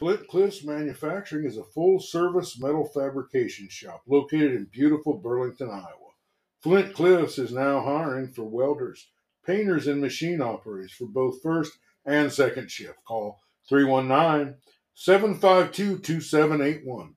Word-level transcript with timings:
Flint 0.00 0.26
Cliffs 0.28 0.64
Manufacturing 0.64 1.44
is 1.44 1.58
a 1.58 1.62
full 1.62 2.00
service 2.00 2.58
metal 2.58 2.86
fabrication 2.86 3.68
shop 3.68 4.00
located 4.06 4.52
in 4.52 4.64
beautiful 4.72 5.12
Burlington, 5.12 5.68
Iowa. 5.68 6.14
Flint 6.62 6.94
Cliffs 6.94 7.36
is 7.36 7.52
now 7.52 7.82
hiring 7.82 8.28
for 8.28 8.44
welders, 8.44 9.10
painters, 9.44 9.86
and 9.88 10.00
machine 10.00 10.40
operators 10.40 10.92
for 10.92 11.04
both 11.04 11.42
first 11.42 11.72
and 12.06 12.32
second 12.32 12.70
shift. 12.70 13.04
Call 13.04 13.40
319 13.68 14.54
752 14.94 15.98
2781. 15.98 17.14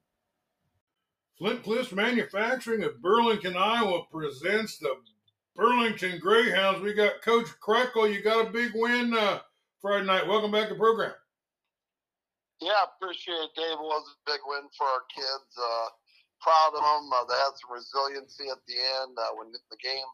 Flint 1.38 1.64
Cliffs 1.64 1.94
Manufacturing 1.94 2.84
of 2.84 3.02
Burlington, 3.02 3.56
Iowa 3.56 4.02
presents 4.12 4.78
the 4.78 4.94
Burlington 5.56 6.20
Greyhounds. 6.20 6.82
We 6.82 6.94
got 6.94 7.22
Coach 7.22 7.48
Krekel. 7.66 8.14
You 8.14 8.22
got 8.22 8.48
a 8.48 8.52
big 8.52 8.74
win 8.76 9.14
uh, 9.14 9.40
Friday 9.82 10.06
night. 10.06 10.28
Welcome 10.28 10.52
back 10.52 10.68
to 10.68 10.74
the 10.74 10.80
program. 10.80 11.14
Yeah, 12.64 12.88
appreciate 12.88 13.52
it, 13.52 13.54
Dave. 13.60 13.76
It 13.76 13.84
was 13.84 14.08
a 14.08 14.18
big 14.24 14.40
win 14.48 14.72
for 14.72 14.88
our 14.88 15.04
kids. 15.12 15.52
Uh, 15.60 15.88
proud 16.40 16.72
of 16.76 16.84
them. 16.84 17.12
Uh, 17.12 17.28
they 17.28 17.36
had 17.36 17.56
some 17.60 17.76
resiliency 17.76 18.48
at 18.48 18.64
the 18.68 18.78
end 19.04 19.16
uh, 19.20 19.36
when 19.36 19.52
the 19.52 19.80
game 19.84 20.08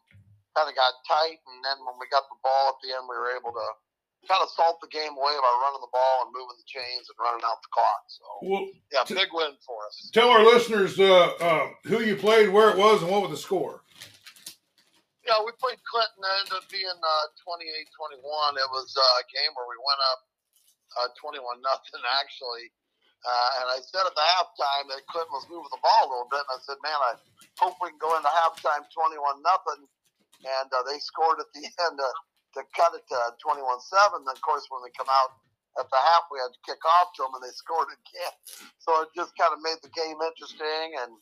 kind 0.58 0.66
of 0.66 0.74
got 0.74 0.94
tight, 1.06 1.38
and 1.38 1.58
then 1.62 1.78
when 1.86 1.94
we 2.02 2.10
got 2.10 2.26
the 2.26 2.38
ball 2.42 2.74
at 2.74 2.78
the 2.82 2.90
end, 2.90 3.06
we 3.06 3.14
were 3.14 3.34
able 3.34 3.54
to 3.54 3.66
kind 4.28 4.42
of 4.42 4.50
salt 4.50 4.82
the 4.82 4.90
game 4.90 5.14
away 5.14 5.34
by 5.38 5.52
running 5.62 5.80
the 5.80 5.94
ball 5.94 6.26
and 6.26 6.30
moving 6.34 6.58
the 6.58 6.68
chains 6.68 7.08
and 7.08 7.16
running 7.16 7.44
out 7.46 7.62
the 7.62 7.72
clock. 7.72 8.02
So, 8.10 8.26
well, 8.42 8.64
yeah, 8.92 9.06
t- 9.06 9.14
big 9.14 9.32
win 9.32 9.54
for 9.64 9.78
us. 9.86 10.10
Tell 10.12 10.28
our 10.28 10.44
listeners 10.44 10.98
uh, 10.98 11.38
uh, 11.40 11.66
who 11.86 12.02
you 12.02 12.16
played, 12.18 12.50
where 12.50 12.70
it 12.70 12.76
was, 12.76 13.02
and 13.02 13.10
what 13.10 13.22
was 13.22 13.30
the 13.30 13.40
score. 13.40 13.82
Yeah, 15.24 15.38
we 15.46 15.54
played 15.62 15.78
Clinton. 15.86 16.20
It 16.26 16.34
ended 16.42 16.58
up 16.58 16.66
being 16.68 16.90
uh, 16.90 17.26
28-21. 17.46 18.58
It 18.58 18.70
was 18.74 18.90
uh, 18.98 19.22
a 19.22 19.24
game 19.30 19.54
where 19.54 19.68
we 19.70 19.78
went 19.78 20.02
up 20.10 20.20
uh, 20.98 21.08
21 21.18 21.62
nothing 21.62 22.02
actually. 22.18 22.72
Uh, 23.20 23.50
and 23.60 23.66
I 23.68 23.78
said 23.84 24.08
at 24.08 24.16
the 24.16 24.26
halftime 24.32 24.88
that 24.88 25.04
Clinton 25.12 25.36
was 25.36 25.44
moving 25.52 25.68
the 25.68 25.84
ball 25.84 26.08
a 26.08 26.10
little 26.10 26.32
bit, 26.32 26.40
and 26.40 26.56
I 26.56 26.60
said, 26.64 26.80
"Man, 26.80 26.96
I 26.96 27.12
hope 27.60 27.76
we 27.84 27.92
can 27.92 28.00
go 28.00 28.16
into 28.16 28.32
halftime 28.32 28.88
21 28.88 29.44
nothing." 29.44 29.84
And 30.40 30.68
uh, 30.72 30.80
they 30.88 30.96
scored 31.04 31.36
at 31.36 31.52
the 31.52 31.60
end 31.84 32.00
uh, 32.00 32.16
to 32.56 32.64
cut 32.72 32.96
it 32.96 33.04
to 33.12 33.18
21-7. 33.44 34.24
Then, 34.24 34.32
of 34.32 34.40
course, 34.40 34.64
when 34.72 34.80
we 34.80 34.88
come 34.96 35.12
out 35.12 35.36
at 35.76 35.86
the 35.92 36.00
half, 36.00 36.32
we 36.32 36.40
had 36.40 36.48
to 36.48 36.64
kick 36.64 36.80
off 36.80 37.12
to 37.20 37.28
them, 37.28 37.36
and 37.36 37.44
they 37.44 37.52
scored 37.60 37.92
again. 37.92 38.34
So 38.80 39.04
it 39.04 39.12
just 39.12 39.36
kind 39.36 39.52
of 39.52 39.60
made 39.60 39.84
the 39.84 39.92
game 39.92 40.16
interesting. 40.16 40.96
And 41.04 41.12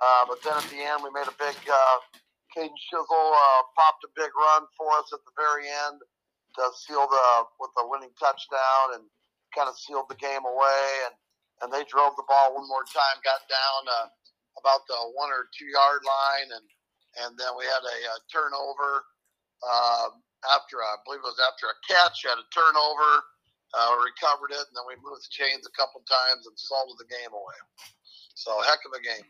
uh, 0.00 0.24
but 0.24 0.40
then 0.40 0.56
at 0.56 0.68
the 0.72 0.80
end, 0.80 1.04
we 1.04 1.12
made 1.12 1.28
a 1.28 1.36
big. 1.36 1.60
Uh, 1.68 1.98
Caden 2.56 2.72
Shizzle 2.88 3.28
uh, 3.36 3.62
popped 3.74 4.06
a 4.06 4.10
big 4.16 4.30
run 4.32 4.64
for 4.78 4.86
us 4.96 5.10
at 5.12 5.20
the 5.26 5.34
very 5.34 5.66
end 5.66 5.98
to 6.56 6.64
seal 6.74 7.06
the 7.06 7.26
with 7.58 7.70
the 7.76 7.86
winning 7.86 8.14
touchdown 8.18 8.98
and 8.98 9.04
kind 9.54 9.68
of 9.68 9.78
sealed 9.78 10.08
the 10.08 10.18
game 10.18 10.42
away. 10.42 10.84
And 11.06 11.14
and 11.62 11.68
they 11.70 11.86
drove 11.86 12.18
the 12.18 12.26
ball 12.26 12.54
one 12.54 12.66
more 12.66 12.84
time, 12.90 13.22
got 13.22 13.46
down 13.46 13.80
uh, 13.86 14.08
about 14.58 14.82
the 14.90 14.98
one 15.14 15.30
or 15.30 15.46
two 15.54 15.70
yard 15.70 16.02
line, 16.02 16.50
and 16.54 16.66
and 17.24 17.30
then 17.38 17.54
we 17.54 17.64
had 17.64 17.82
a, 17.82 17.96
a 18.10 18.18
turnover 18.26 19.06
uh, 19.62 20.10
after 20.50 20.82
I 20.82 20.98
believe 21.06 21.22
it 21.22 21.30
was 21.30 21.40
after 21.40 21.70
a 21.70 21.78
catch, 21.86 22.26
had 22.26 22.38
a 22.38 22.48
turnover, 22.50 23.22
uh, 23.72 23.94
recovered 24.02 24.50
it, 24.50 24.66
and 24.66 24.74
then 24.74 24.86
we 24.86 24.98
moved 24.98 25.22
the 25.22 25.32
chains 25.32 25.66
a 25.66 25.74
couple 25.78 26.02
times 26.04 26.46
and 26.46 26.58
salted 26.58 26.98
the 26.98 27.08
game 27.08 27.32
away. 27.32 27.58
So 28.34 28.50
heck 28.66 28.82
of 28.86 28.92
a 28.92 29.02
game. 29.02 29.26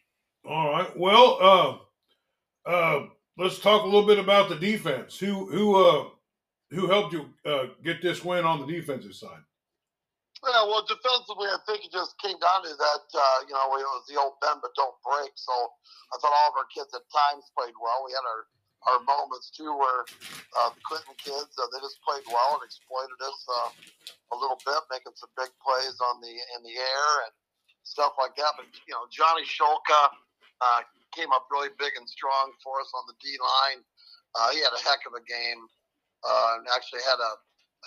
All 0.49 0.73
right. 0.73 0.97
Well, 0.97 1.39
uh, 1.41 2.69
uh, 2.69 3.07
let's 3.39 3.59
talk 3.59 3.83
a 3.83 3.87
little 3.87 4.07
bit 4.07 4.19
about 4.19 4.49
the 4.49 4.57
defense. 4.57 5.19
Who 5.19 5.47
who 5.47 5.77
uh, 5.77 6.09
who 6.75 6.87
helped 6.87 7.13
you 7.13 7.31
uh, 7.47 7.73
get 7.83 8.03
this 8.03 8.25
win 8.25 8.45
on 8.45 8.61
the 8.61 8.67
defensive 8.67 9.15
side? 9.15 9.43
Yeah, 10.45 10.61
well, 10.69 10.85
defensively, 10.85 11.49
I 11.49 11.57
think 11.65 11.89
it 11.89 11.93
just 11.95 12.21
came 12.21 12.37
down 12.37 12.69
to 12.69 12.75
that. 12.77 13.05
Uh, 13.17 13.39
you 13.49 13.57
know, 13.57 13.65
it 13.81 13.89
was 13.89 14.05
the 14.05 14.21
old 14.21 14.37
bend 14.45 14.61
but 14.61 14.77
don't 14.77 14.93
break. 15.01 15.33
So 15.41 15.55
I 16.13 16.21
thought 16.21 16.37
all 16.37 16.53
of 16.53 16.61
our 16.61 16.69
kids 16.69 16.93
at 16.93 17.01
times 17.09 17.49
played 17.57 17.73
well. 17.81 18.05
We 18.05 18.13
had 18.13 18.27
our 18.29 18.45
our 18.85 19.01
moments 19.09 19.49
too, 19.49 19.73
where 19.73 20.05
uh, 20.61 20.69
the 20.77 20.83
Clinton 20.85 21.17
kids 21.17 21.57
uh, 21.57 21.65
they 21.73 21.81
just 21.81 21.97
played 22.05 22.21
well 22.29 22.61
and 22.61 22.65
exploited 22.69 23.17
us 23.25 23.41
uh, 23.49 23.71
a 24.33 24.37
little 24.37 24.61
bit, 24.61 24.77
making 24.93 25.17
some 25.17 25.33
big 25.41 25.49
plays 25.65 25.97
on 26.05 26.21
the 26.21 26.29
in 26.29 26.61
the 26.61 26.77
air 26.77 27.11
and 27.25 27.33
stuff 27.89 28.13
like 28.21 28.37
that. 28.37 28.53
But 28.61 28.69
you 28.85 28.93
know, 28.93 29.09
Johnny 29.09 29.49
Shulka 29.49 30.13
uh, 30.61 30.85
came 31.17 31.33
up 31.33 31.49
really 31.49 31.73
big 31.81 31.97
and 31.97 32.05
strong 32.05 32.53
for 32.61 32.85
us 32.85 32.93
on 32.93 33.09
the 33.09 33.17
D 33.25 33.33
line. 33.41 33.81
Uh, 34.37 34.53
he 34.53 34.61
had 34.61 34.77
a 34.77 34.83
heck 34.85 35.01
of 35.09 35.17
a 35.17 35.25
game 35.25 35.65
uh, 36.25 36.59
and 36.59 36.67
actually 36.73 37.05
had 37.05 37.21
a, 37.21 37.33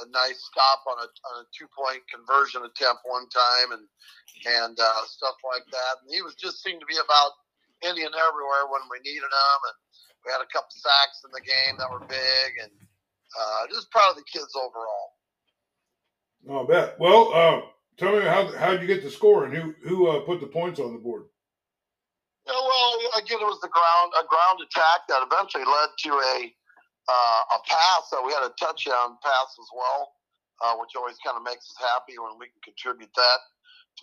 a 0.01 0.05
nice 0.13 0.37
stop 0.45 0.85
on 0.85 0.97
a, 1.01 1.07
on 1.09 1.35
a 1.41 1.45
two 1.49 1.67
point 1.73 2.05
conversion 2.05 2.61
attempt 2.63 3.01
one 3.05 3.27
time 3.33 3.73
and 3.73 3.85
and 4.45 4.77
uh, 4.77 5.03
stuff 5.09 5.35
like 5.41 5.65
that. 5.73 6.05
And 6.05 6.13
he 6.13 6.21
was 6.21 6.37
just 6.37 6.61
seemed 6.61 6.79
to 6.79 6.89
be 6.89 7.01
about 7.01 7.33
Indian 7.81 8.13
everywhere 8.13 8.69
when 8.69 8.85
we 8.89 9.01
needed 9.01 9.25
him. 9.25 9.59
And 9.65 9.77
we 10.25 10.29
had 10.29 10.45
a 10.45 10.53
couple 10.53 10.69
sacks 10.71 11.25
in 11.25 11.33
the 11.33 11.41
game 11.41 11.81
that 11.81 11.89
were 11.89 12.05
big. 12.05 12.49
And 12.61 12.73
uh, 13.33 13.67
just 13.73 13.91
proud 13.91 14.11
of 14.11 14.17
the 14.17 14.29
kids 14.29 14.53
overall. 14.55 15.17
Oh, 16.49 16.63
I 16.63 16.67
bet. 16.67 16.99
Well, 16.99 17.33
uh, 17.33 17.61
tell 17.97 18.15
me 18.15 18.25
how 18.25 18.47
how 18.55 18.71
did 18.71 18.81
you 18.81 18.87
get 18.87 19.03
the 19.03 19.09
score 19.09 19.45
and 19.45 19.53
who 19.53 19.73
who 19.83 20.07
uh, 20.07 20.21
put 20.21 20.39
the 20.39 20.47
points 20.47 20.79
on 20.79 20.93
the 20.93 20.99
board? 20.99 21.25
Yeah, 22.45 22.53
well, 22.53 22.93
again, 23.17 23.39
it 23.41 23.49
was 23.49 23.59
the 23.61 23.67
ground 23.67 24.13
a 24.15 24.23
ground 24.27 24.61
attack 24.61 25.07
that 25.09 25.25
eventually 25.25 25.65
led 25.65 25.89
to 26.05 26.11
a 26.13 26.53
uh, 27.07 27.56
a 27.56 27.59
pass. 27.63 28.12
So 28.12 28.23
we 28.23 28.35
had 28.35 28.44
a 28.44 28.53
touchdown 28.59 29.18
pass 29.23 29.50
as 29.56 29.69
well, 29.72 30.16
uh, 30.63 30.75
which 30.79 30.95
always 30.95 31.18
kind 31.23 31.40
of 31.40 31.44
makes 31.44 31.68
us 31.68 31.79
happy 31.79 32.19
when 32.19 32.35
we 32.40 32.51
can 32.51 32.62
contribute 32.63 33.12
that 33.16 33.40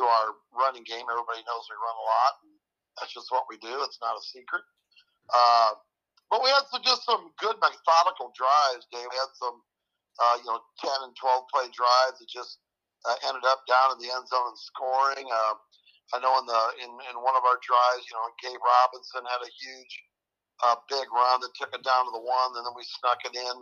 to 0.01 0.03
our 0.05 0.37
running 0.57 0.85
game. 0.85 1.05
Everybody 1.07 1.45
knows 1.45 1.65
we 1.69 1.77
run 1.79 1.97
a 1.97 2.07
lot, 2.07 2.35
and 2.45 2.53
that's 2.99 3.13
just 3.15 3.31
what 3.31 3.47
we 3.49 3.61
do. 3.61 3.73
It's 3.85 4.01
not 4.03 4.17
a 4.17 4.25
secret. 4.25 4.65
Uh, 5.33 5.79
but 6.31 6.43
we 6.43 6.51
had 6.51 6.67
some, 6.73 6.83
just 6.83 7.05
some 7.07 7.31
good 7.39 7.57
methodical 7.61 8.33
drives, 8.35 8.89
Dave. 8.91 9.07
We 9.07 9.17
had 9.17 9.33
some, 9.39 9.57
uh, 10.19 10.37
you 10.43 10.49
know, 10.51 10.61
10 10.83 10.91
and 11.09 11.15
12 11.15 11.53
play 11.53 11.69
drives 11.71 12.19
that 12.19 12.29
just 12.29 12.59
uh, 13.07 13.17
ended 13.29 13.45
up 13.45 13.63
down 13.69 13.95
in 13.95 13.99
the 14.01 14.11
end 14.11 14.27
zone 14.27 14.49
and 14.51 14.59
scoring. 14.59 15.29
Uh, 15.29 15.55
I 16.13 16.21
know 16.21 16.37
in 16.41 16.47
the 16.47 16.63
in, 16.85 16.91
in 17.11 17.17
one 17.21 17.37
of 17.37 17.45
our 17.49 17.59
drives, 17.65 18.05
you 18.07 18.15
know, 18.17 18.29
Gabe 18.43 18.61
Robinson 18.61 19.25
had 19.25 19.41
a 19.41 19.51
huge 19.51 19.95
a 20.63 20.79
big 20.87 21.09
run 21.11 21.43
that 21.43 21.55
took 21.59 21.75
it 21.75 21.83
down 21.83 22.07
to 22.07 22.13
the 22.15 22.23
one, 22.23 22.55
and 22.55 22.63
then 22.63 22.77
we 22.79 22.87
snuck 22.87 23.19
it 23.27 23.35
in 23.35 23.57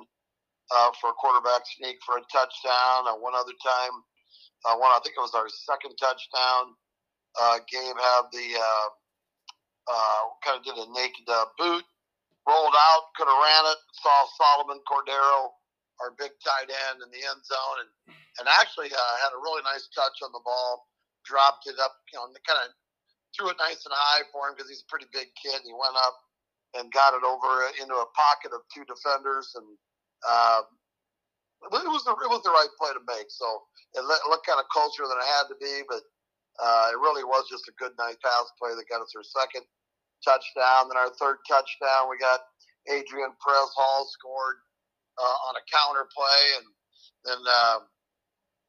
uh, 0.71 0.91
for 1.01 1.11
a 1.11 1.17
quarterback 1.17 1.65
sneak 1.65 1.97
for 2.05 2.21
a 2.21 2.25
touchdown. 2.29 3.09
Uh, 3.09 3.17
one 3.17 3.33
other 3.33 3.57
time, 3.65 3.95
uh, 4.69 4.77
one 4.77 4.93
I 4.93 5.01
think 5.01 5.17
it 5.17 5.25
was 5.25 5.37
our 5.37 5.49
second 5.49 5.97
touchdown. 5.97 6.77
Uh, 7.41 7.65
Gabe 7.65 7.97
had 7.97 8.25
the 8.29 8.49
uh, 8.61 8.89
uh, 9.89 10.23
kind 10.45 10.61
of 10.61 10.65
did 10.69 10.77
a 10.77 10.87
naked 10.93 11.25
uh, 11.29 11.49
boot, 11.57 11.85
rolled 12.45 12.77
out, 12.77 13.13
could 13.17 13.29
have 13.29 13.41
ran 13.41 13.65
it. 13.73 13.81
Saw 13.97 14.19
Solomon 14.37 14.85
Cordero, 14.85 15.57
our 16.05 16.13
big 16.21 16.33
tight 16.45 16.69
end, 16.69 17.01
in 17.01 17.09
the 17.09 17.25
end 17.25 17.41
zone, 17.41 17.79
and 17.89 17.93
and 18.41 18.49
actually 18.49 18.89
uh, 18.93 19.15
had 19.21 19.33
a 19.37 19.41
really 19.41 19.65
nice 19.65 19.89
touch 19.93 20.21
on 20.25 20.33
the 20.33 20.45
ball. 20.45 20.89
Dropped 21.25 21.69
it 21.71 21.79
up, 21.79 22.03
you 22.11 22.19
know, 22.19 22.27
kind 22.49 22.59
of 22.65 22.75
threw 23.37 23.53
it 23.53 23.61
nice 23.61 23.85
and 23.85 23.95
high 23.95 24.25
for 24.33 24.49
him 24.49 24.55
because 24.57 24.69
he's 24.69 24.83
a 24.83 24.91
pretty 24.91 25.07
big 25.13 25.31
kid. 25.39 25.55
And 25.55 25.69
he 25.69 25.77
went 25.77 25.95
up 25.95 26.17
and 26.75 26.93
got 26.93 27.15
it 27.15 27.25
over 27.25 27.69
into 27.81 27.95
a 27.95 28.09
pocket 28.17 28.53
of 28.55 28.65
two 28.73 28.85
defenders, 28.89 29.53
and 29.57 29.69
uh, 30.25 30.63
it 31.69 31.93
was 31.93 32.05
the 32.05 32.13
it 32.13 32.31
was 32.33 32.43
the 32.43 32.55
right 32.55 32.73
play 32.81 32.93
to 32.93 33.03
make. 33.07 33.29
So 33.29 33.47
it 33.95 34.03
looked 34.05 34.47
kind 34.47 34.61
of 34.61 34.67
closer 34.73 35.05
than 35.05 35.21
it 35.21 35.29
had 35.37 35.47
to 35.53 35.57
be, 35.61 35.85
but 35.87 36.03
uh, 36.61 36.93
it 36.93 36.99
really 37.01 37.25
was 37.25 37.49
just 37.49 37.69
a 37.69 37.77
good 37.77 37.93
night 38.01 38.17
pass 38.25 38.49
play 38.57 38.73
that 38.73 38.89
got 38.89 39.05
us 39.05 39.13
our 39.17 39.25
second 39.25 39.65
touchdown. 40.25 40.89
Then 40.89 40.97
our 40.97 41.13
third 41.21 41.45
touchdown, 41.45 42.09
we 42.09 42.17
got 42.17 42.41
Adrian 42.89 43.33
Perez 43.41 43.73
Hall 43.77 44.09
scored 44.09 44.59
uh, 45.21 45.37
on 45.49 45.61
a 45.61 45.65
counter 45.69 46.09
play, 46.09 46.43
and 46.57 46.67
then 47.25 47.41
uh, 47.45 47.79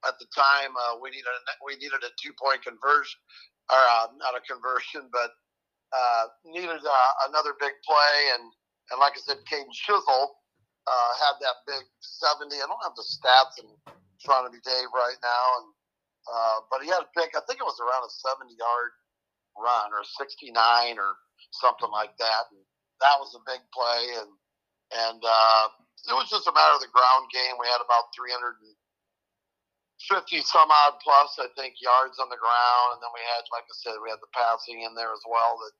at 0.08 0.20
the 0.20 0.28
time 0.36 0.76
uh, 0.76 1.00
we 1.00 1.10
needed 1.10 1.32
a, 1.32 1.42
we 1.64 1.80
needed 1.80 2.04
a 2.04 2.12
two 2.20 2.36
point 2.36 2.62
conversion, 2.62 3.20
or 3.72 3.80
uh, 3.80 4.12
not 4.20 4.36
a 4.36 4.44
conversion, 4.44 5.08
but 5.12 5.32
uh, 5.94 6.26
needed 6.46 6.82
uh, 6.82 7.12
another 7.30 7.54
big 7.62 7.78
play, 7.86 8.18
and 8.34 8.50
and 8.92 8.98
like 9.00 9.14
I 9.16 9.22
said, 9.22 9.46
Caden 9.48 9.72
Shizzle 9.72 10.28
uh, 10.90 11.12
had 11.22 11.40
that 11.40 11.64
big 11.70 11.86
70. 12.02 12.52
I 12.58 12.68
don't 12.68 12.84
have 12.84 12.98
the 12.98 13.06
stats 13.08 13.62
in 13.62 13.70
front 14.26 14.48
of 14.48 14.52
me, 14.52 14.60
Dave, 14.66 14.92
right 14.92 15.18
now, 15.24 15.46
and 15.62 15.68
uh, 16.28 16.58
but 16.72 16.82
he 16.84 16.90
had 16.90 17.06
a 17.06 17.12
big. 17.16 17.32
I 17.38 17.44
think 17.48 17.62
it 17.62 17.68
was 17.68 17.80
around 17.80 18.04
a 18.04 18.12
70 18.42 18.56
yard 18.58 18.92
run 19.56 19.94
or 19.94 20.04
69 20.04 20.50
or 20.98 21.16
something 21.62 21.92
like 21.92 22.16
that, 22.18 22.50
and 22.52 22.62
that 23.00 23.20
was 23.22 23.36
a 23.38 23.44
big 23.46 23.62
play, 23.72 24.02
and 24.20 24.32
and 24.94 25.22
uh, 25.24 25.66
it 26.10 26.16
was 26.16 26.30
just 26.30 26.50
a 26.50 26.56
matter 26.56 26.76
of 26.76 26.84
the 26.84 26.92
ground 26.92 27.30
game. 27.32 27.56
We 27.60 27.70
had 27.70 27.84
about 27.84 28.12
350 30.10 30.44
some 30.44 30.68
odd 30.68 31.00
plus, 31.00 31.38
I 31.40 31.48
think, 31.56 31.80
yards 31.80 32.20
on 32.20 32.28
the 32.28 32.40
ground, 32.40 32.98
and 32.98 33.02
then 33.02 33.14
we 33.14 33.24
had, 33.24 33.46
like 33.54 33.66
I 33.70 33.76
said, 33.78 34.02
we 34.02 34.10
had 34.12 34.20
the 34.20 34.34
passing 34.34 34.84
in 34.84 34.98
there 34.98 35.14
as 35.14 35.24
well 35.30 35.58
that 35.62 35.74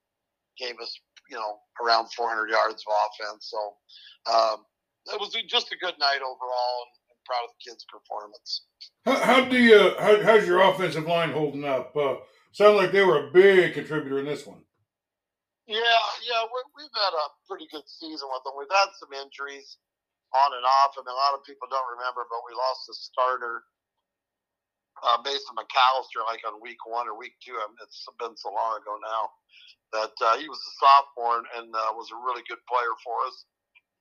gave 0.56 0.80
us, 0.80 0.94
you 1.30 1.36
know, 1.36 1.60
around 1.82 2.14
400 2.14 2.50
yards 2.50 2.86
of 2.86 2.94
offense. 2.94 3.52
So 3.52 3.60
um, 4.30 4.58
it 5.12 5.20
was 5.20 5.36
just 5.50 5.74
a 5.74 5.82
good 5.82 5.98
night 6.00 6.22
overall, 6.24 6.78
and 6.88 7.04
proud 7.26 7.48
of 7.48 7.56
the 7.56 7.64
kids' 7.64 7.86
performance. 7.88 8.68
How, 9.06 9.20
how 9.20 9.40
do 9.46 9.58
you 9.58 9.96
how, 10.00 10.22
how's 10.24 10.48
your 10.48 10.62
offensive 10.62 11.08
line 11.08 11.32
holding 11.32 11.66
up? 11.66 11.96
Uh, 11.96 12.24
sound 12.52 12.78
like 12.78 12.92
they 12.92 13.04
were 13.04 13.28
a 13.28 13.32
big 13.32 13.74
contributor 13.74 14.20
in 14.20 14.26
this 14.26 14.46
one. 14.46 14.64
Yeah, 15.68 16.04
yeah, 16.28 16.44
we, 16.76 16.84
have 16.84 16.92
had 16.92 17.16
a 17.16 17.28
pretty 17.48 17.72
good 17.72 17.88
season 17.88 18.28
with 18.28 18.44
them. 18.44 18.60
We've 18.60 18.68
had 18.68 18.92
some 19.00 19.16
injuries 19.16 19.80
on 20.36 20.52
and 20.52 20.68
off. 20.68 21.00
I 21.00 21.08
mean, 21.08 21.16
a 21.16 21.24
lot 21.24 21.40
of 21.40 21.48
people 21.48 21.72
don't 21.72 21.88
remember, 21.88 22.28
but 22.28 22.44
we 22.44 22.52
lost 22.52 22.84
the 22.84 22.96
starter, 23.00 23.64
uh, 25.04 25.20
Mason 25.24 25.56
McAllister, 25.60 26.24
like 26.26 26.42
on 26.48 26.64
week 26.64 26.80
one 26.88 27.08
or 27.08 27.16
week 27.20 27.36
two. 27.44 27.56
I 27.60 27.68
mean, 27.68 27.80
it's 27.84 28.08
been 28.20 28.36
so 28.40 28.50
long 28.50 28.80
ago 28.80 28.96
now 29.04 29.24
that 29.94 30.16
uh, 30.24 30.36
he 30.40 30.50
was 30.50 30.58
a 30.58 30.74
sophomore 30.80 31.44
and 31.60 31.70
uh, 31.70 31.94
was 31.94 32.10
a 32.10 32.18
really 32.18 32.42
good 32.50 32.62
player 32.66 32.96
for 33.06 33.14
us. 33.28 33.46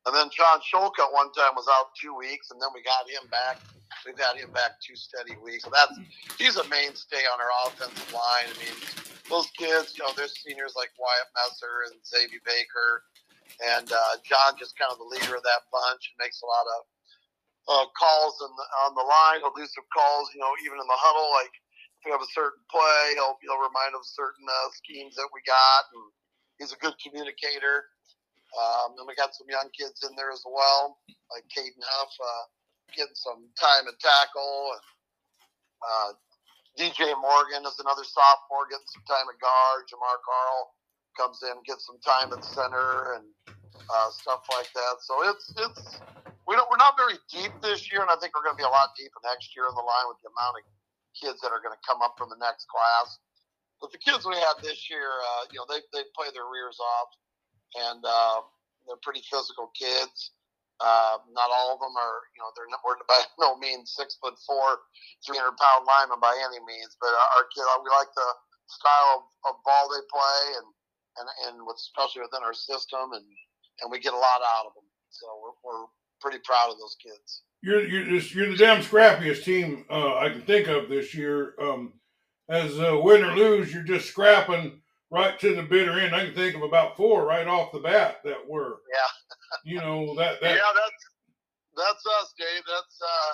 And 0.07 0.15
then 0.17 0.35
John 0.35 0.59
Scholk 0.67 0.99
at 0.99 1.15
one 1.15 1.31
time 1.31 1.55
was 1.55 1.71
out 1.71 1.95
two 1.95 2.17
weeks, 2.17 2.51
and 2.51 2.59
then 2.59 2.75
we 2.75 2.83
got 2.83 3.07
him 3.07 3.29
back. 3.31 3.63
We've 4.03 4.19
had 4.19 4.35
him 4.35 4.51
back 4.51 4.83
two 4.83 4.99
steady 4.99 5.39
weeks. 5.39 5.63
So 5.63 5.71
that's 5.71 5.95
he's 6.39 6.59
a 6.59 6.67
mainstay 6.67 7.23
on 7.31 7.39
our 7.39 7.53
offensive 7.71 8.11
line. 8.11 8.51
I 8.51 8.57
mean, 8.59 8.75
those 9.31 9.47
kids, 9.55 9.95
you 9.95 10.03
know, 10.03 10.11
they're 10.19 10.33
seniors 10.33 10.75
like 10.75 10.91
Wyatt 10.99 11.31
Messer 11.39 11.87
and 11.87 11.95
Xavier 12.03 12.43
Baker, 12.43 13.07
and 13.63 13.87
uh, 13.87 14.15
John 14.27 14.59
just 14.59 14.75
kind 14.75 14.91
of 14.91 14.99
the 14.99 15.07
leader 15.07 15.39
of 15.39 15.45
that 15.47 15.71
bunch 15.71 16.11
and 16.11 16.19
makes 16.19 16.43
a 16.43 16.51
lot 16.51 16.67
of 16.67 16.79
uh, 17.69 17.87
calls 17.95 18.35
on 18.43 18.53
the, 18.59 18.67
on 18.87 18.93
the 18.99 19.07
line. 19.07 19.41
Some 19.43 19.89
calls, 19.95 20.31
you 20.35 20.41
know, 20.43 20.51
even 20.67 20.79
in 20.79 20.89
the 20.89 21.01
huddle, 21.01 21.31
like 21.39 21.55
if 22.03 22.07
we 22.07 22.11
have 22.11 22.25
a 22.25 22.35
certain 22.35 22.63
play, 22.67 23.15
he'll 23.15 23.39
he'll 23.43 23.63
remind 23.63 23.95
of 23.95 24.03
certain 24.03 24.43
uh, 24.47 24.69
schemes 24.75 25.15
that 25.15 25.31
we 25.31 25.39
got, 25.47 25.87
and 25.95 26.05
he's 26.59 26.75
a 26.75 26.81
good 26.83 26.99
communicator. 26.99 27.87
Um, 28.53 29.01
and 29.01 29.09
we 29.09 29.17
got 29.17 29.33
some 29.33 29.49
young 29.49 29.73
kids 29.73 30.05
in 30.05 30.13
there 30.13 30.29
as 30.29 30.45
well, 30.45 31.01
like 31.33 31.47
Caden 31.49 31.81
Huff, 31.81 32.13
uh, 32.21 32.45
getting 32.93 33.17
some 33.17 33.49
time 33.57 33.89
at 33.89 33.97
tackle. 33.97 34.77
And 34.77 34.85
uh, 35.81 36.11
DJ 36.77 37.17
Morgan 37.17 37.65
is 37.65 37.81
another 37.81 38.05
sophomore, 38.05 38.69
getting 38.69 38.93
some 38.93 39.09
time 39.09 39.25
at 39.25 39.41
guard. 39.41 39.89
Jamar 39.89 40.21
Carl 40.21 40.77
comes 41.17 41.41
in, 41.49 41.57
gets 41.65 41.89
some 41.89 41.97
time 42.05 42.29
at 42.29 42.45
center, 42.45 43.17
and 43.17 43.25
uh, 43.89 44.11
stuff 44.13 44.45
like 44.53 44.69
that. 44.77 45.01
So 45.01 45.15
it's 45.33 45.47
it's 45.57 46.01
we 46.47 46.59
don't 46.59 46.69
we're 46.71 46.81
not 46.81 46.99
very 46.99 47.19
deep 47.31 47.53
this 47.63 47.91
year, 47.91 48.03
and 48.03 48.11
I 48.11 48.17
think 48.19 48.35
we're 48.35 48.47
going 48.47 48.59
to 48.59 48.63
be 48.63 48.67
a 48.67 48.73
lot 48.73 48.95
deeper 48.99 49.23
next 49.23 49.55
year 49.55 49.67
in 49.69 49.75
the 49.75 49.85
line 49.85 50.07
with 50.11 50.19
the 50.23 50.31
amount 50.35 50.59
of 50.59 50.67
kids 51.15 51.39
that 51.45 51.55
are 51.55 51.63
going 51.63 51.75
to 51.75 51.85
come 51.87 52.03
up 52.03 52.19
from 52.19 52.33
the 52.33 52.41
next 52.41 52.67
class. 52.67 53.21
But 53.79 53.91
the 53.91 53.99
kids 53.99 54.23
we 54.23 54.39
had 54.39 54.63
this 54.63 54.87
year, 54.91 55.11
uh, 55.11 55.51
you 55.51 55.59
know, 55.59 55.67
they 55.67 55.83
they 55.95 56.07
play 56.15 56.31
their 56.35 56.47
rears 56.47 56.79
off 56.79 57.11
and 57.77 58.01
uh, 58.05 58.41
they're 58.87 59.03
pretty 59.03 59.23
physical 59.27 59.71
kids. 59.75 60.33
Uh, 60.83 61.23
not 61.31 61.47
all 61.55 61.79
of 61.79 61.79
them 61.79 61.95
are, 61.95 62.27
you 62.35 62.43
know, 62.43 62.51
they're 62.59 62.67
we're 62.83 62.99
by 63.07 63.23
no 63.39 63.55
means 63.59 63.95
six 63.95 64.19
foot 64.19 64.35
four, 64.43 64.83
300 65.23 65.55
pound 65.55 65.87
linemen 65.87 66.19
by 66.19 66.35
any 66.43 66.59
means, 66.67 66.99
but 66.99 67.13
our 67.39 67.47
kid, 67.55 67.63
we 67.87 67.91
like 67.95 68.11
the 68.19 68.31
style 68.67 69.23
of, 69.23 69.23
of 69.47 69.63
ball 69.63 69.87
they 69.95 70.03
play 70.11 70.43
and, 70.59 70.69
and, 71.23 71.29
and 71.47 71.55
especially 71.71 72.25
within 72.27 72.43
our 72.43 72.57
system 72.57 73.15
and, 73.15 73.27
and 73.85 73.95
we 73.95 74.03
get 74.03 74.17
a 74.17 74.19
lot 74.19 74.43
out 74.43 74.67
of 74.67 74.75
them. 74.75 74.89
So 75.15 75.27
we're, 75.39 75.57
we're 75.63 75.87
pretty 76.23 76.39
proud 76.45 76.71
of 76.71 76.79
those 76.79 76.97
kids. 77.03 77.43
You're, 77.63 77.87
you're, 77.87 78.19
just, 78.19 78.35
you're 78.35 78.51
the 78.51 78.57
damn 78.57 78.83
scrappiest 78.83 79.45
team 79.45 79.85
uh, 79.91 80.17
I 80.17 80.31
can 80.31 80.43
think 80.43 80.69
of 80.69 80.89
this 80.89 81.15
year. 81.15 81.55
Um, 81.61 81.95
as 82.49 82.79
uh, 82.79 82.99
win 83.03 83.25
or 83.25 83.37
lose, 83.37 83.73
you're 83.73 83.83
just 83.83 84.09
scrapping 84.09 84.83
right 85.11 85.39
to 85.39 85.55
the 85.55 85.63
bitter 85.63 86.01
end. 86.01 86.15
I 86.15 86.27
can 86.27 86.35
think 86.35 86.57
of 86.57 86.63
about 86.63 86.97
four 86.97 87.25
right 87.29 87.47
off 87.47 87.71
the 87.71 87.85
bat 87.85 88.25
that 88.25 88.49
were. 88.49 88.81
Yeah. 88.89 89.13
you 89.65 89.79
know 89.79 90.17
that. 90.17 90.41
that 90.41 90.57
yeah, 90.57 90.73
that's 90.75 91.03
that's 91.77 92.05
us, 92.21 92.35
Dave. 92.37 92.65
That's 92.67 92.97
uh, 93.01 93.33